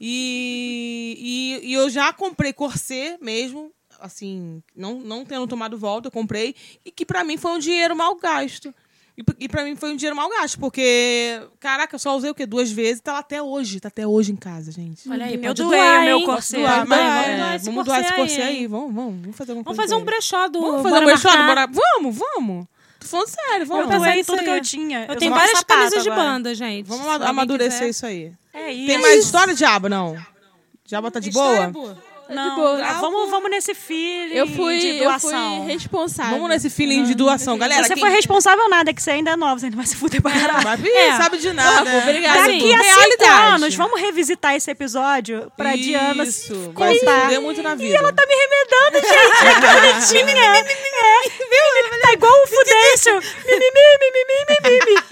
[0.00, 6.12] E, e, e eu já comprei corset mesmo, assim, não, não tendo tomado volta, eu
[6.12, 6.54] comprei.
[6.84, 8.74] E que pra mim foi um dinheiro mal gasto.
[9.16, 12.34] E, e pra mim foi um dinheiro mal gasto, porque, caraca, eu só usei o
[12.34, 12.46] quê?
[12.46, 13.78] Duas vezes, tá lá até hoje.
[13.78, 15.08] Tá até hoje em casa, gente.
[15.08, 16.60] Olha aí, Eu pode doei doar, o meu corset.
[16.60, 18.66] Doar, Mas, é, vamos doar esse vamos doar esse corset aí, aí.
[18.66, 20.60] Vamos, vamos, vamos fazer alguma Vamos coisa fazer um brechó do.
[20.60, 21.46] Vamos fazer Bora um brechó do.
[21.46, 21.66] Bora...
[21.66, 22.66] Vamos, vamos.
[22.98, 23.86] Tô falando sério, Eu vamos.
[23.86, 24.44] pensei doei nisso tudo aí.
[24.44, 25.06] que eu tinha.
[25.08, 26.86] Eu tenho só várias camisas de banda, gente.
[26.86, 27.90] Vamos amadurecer quiser.
[27.90, 28.32] isso aí.
[28.52, 28.86] É isso.
[28.88, 29.88] Tem mais história, Diabo?
[29.88, 30.16] Não.
[30.84, 31.72] Diabo tá de boa?
[32.28, 32.34] Boa.
[32.34, 32.84] Não, boa.
[32.84, 35.66] ah, vamos, vamos nesse feeling Eu fui, de eu fui doação.
[35.66, 36.32] responsável.
[36.32, 37.82] Vamos nesse feeling de doação, galera.
[37.84, 40.22] Você quem- foi responsável nada, que você ainda é nova, você ainda vai se fuder
[40.22, 40.64] pra caralho.
[40.64, 41.16] Mas, ih, É.
[41.16, 41.82] sabe de nada.
[41.82, 41.98] né?
[42.02, 42.38] obrigada.
[42.40, 47.40] Daqui a cinco anos, vamos revisitar esse episódio pra Diana se Isso, vai se contar.
[47.40, 47.92] muito na vida.
[47.92, 50.14] E ela tá me remedando, gente.
[50.14, 50.44] Que bonitinha.
[50.44, 52.00] É, viu?
[52.00, 53.14] Tá igual o Fudêncio.
[53.44, 55.02] Mimimi, mimimi, mimimi.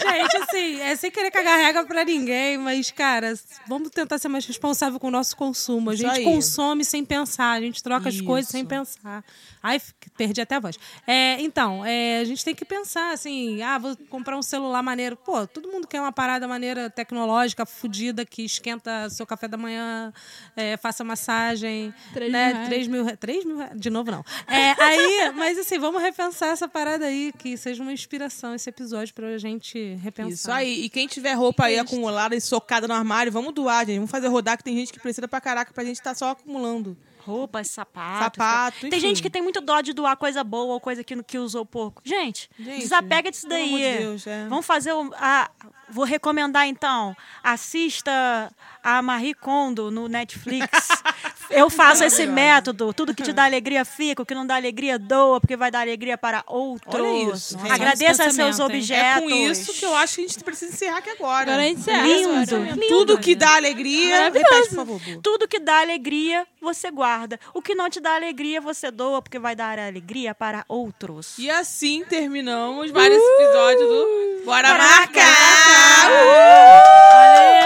[0.00, 3.34] Gente, assim, é sem querer cagar regra pra ninguém, mas, cara,
[3.66, 5.90] vamos tentar ser mais responsável com o nosso consumo.
[5.90, 8.24] A gente consome sem pensar, a gente troca as Isso.
[8.24, 9.24] coisas sem pensar.
[9.62, 9.80] Ai,
[10.16, 10.78] perdi até a voz.
[11.06, 15.16] É, então, é, a gente tem que pensar assim: ah, vou comprar um celular maneiro.
[15.16, 20.12] Pô, todo mundo quer uma parada maneira tecnológica, fodida, que esquenta seu café da manhã,
[20.56, 21.92] é, faça massagem.
[22.12, 22.54] Três né?
[22.54, 22.66] mil.
[22.66, 23.78] 3 mil, três mil reais?
[23.78, 24.24] De novo, não.
[24.46, 29.14] É, aí, mas assim, vamos repensar essa parada aí, que seja uma inspiração esse episódio
[29.14, 30.32] pra gente repensar.
[30.32, 30.84] Isso aí.
[30.84, 33.96] E quem tiver roupa aí acumulada e socada no armário, vamos doar, gente.
[33.96, 36.96] Vamos fazer rodar, que tem gente que precisa pra caraca pra gente tá só acumulando.
[37.20, 38.24] Roupas, sapatos.
[38.24, 39.00] Sapato, Tem enfim.
[39.00, 42.00] gente que tem muito dó de doar coisa boa ou coisa que, que usou pouco.
[42.02, 43.68] Gente, Gente, desapega disso pelo daí.
[43.68, 44.46] amor de Deus, é.
[44.48, 45.12] Vamos fazer o.
[45.14, 45.50] A,
[45.90, 47.14] vou recomendar então.
[47.42, 48.50] Assista
[48.82, 50.68] a Marie Kondo no Netflix.
[51.50, 52.92] Eu faço esse método.
[52.92, 55.80] Tudo que te dá alegria fica, o que não dá alegria doa, porque vai dar
[55.80, 56.94] alegria para outros.
[56.94, 57.58] Olha isso.
[57.70, 58.98] Agradeça seus objetos.
[59.04, 61.52] É com isso que eu acho que a gente precisa encerrar aqui agora.
[61.52, 62.06] Agora a gente encerra.
[62.06, 62.70] Lindo, Agora.
[62.72, 62.88] lindo.
[62.88, 64.24] Tudo que dá alegria.
[64.24, 65.00] Repete, por favor.
[65.22, 67.38] Tudo que dá alegria, você guarda.
[67.54, 71.38] O que não te dá alegria, você doa, porque vai dar alegria para outros.
[71.38, 76.08] E assim terminamos mais esse episódio do Bora Bora Marcar!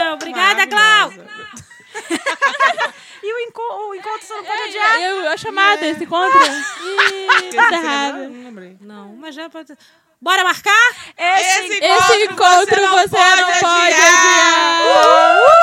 [0.03, 1.13] Valeu, obrigada, Clau!
[3.35, 5.01] O, enco- o encontro você não pode adiar.
[5.01, 6.41] Eu, a chamada, esse encontro.
[6.45, 8.19] Ih, tá errado.
[8.29, 8.77] Não lembrei.
[8.81, 9.77] Não, mas já pode.
[10.21, 10.91] Bora marcar?
[11.17, 14.83] Esse, Esse encontro você não pode adiar.
[14.87, 15.62] Uh!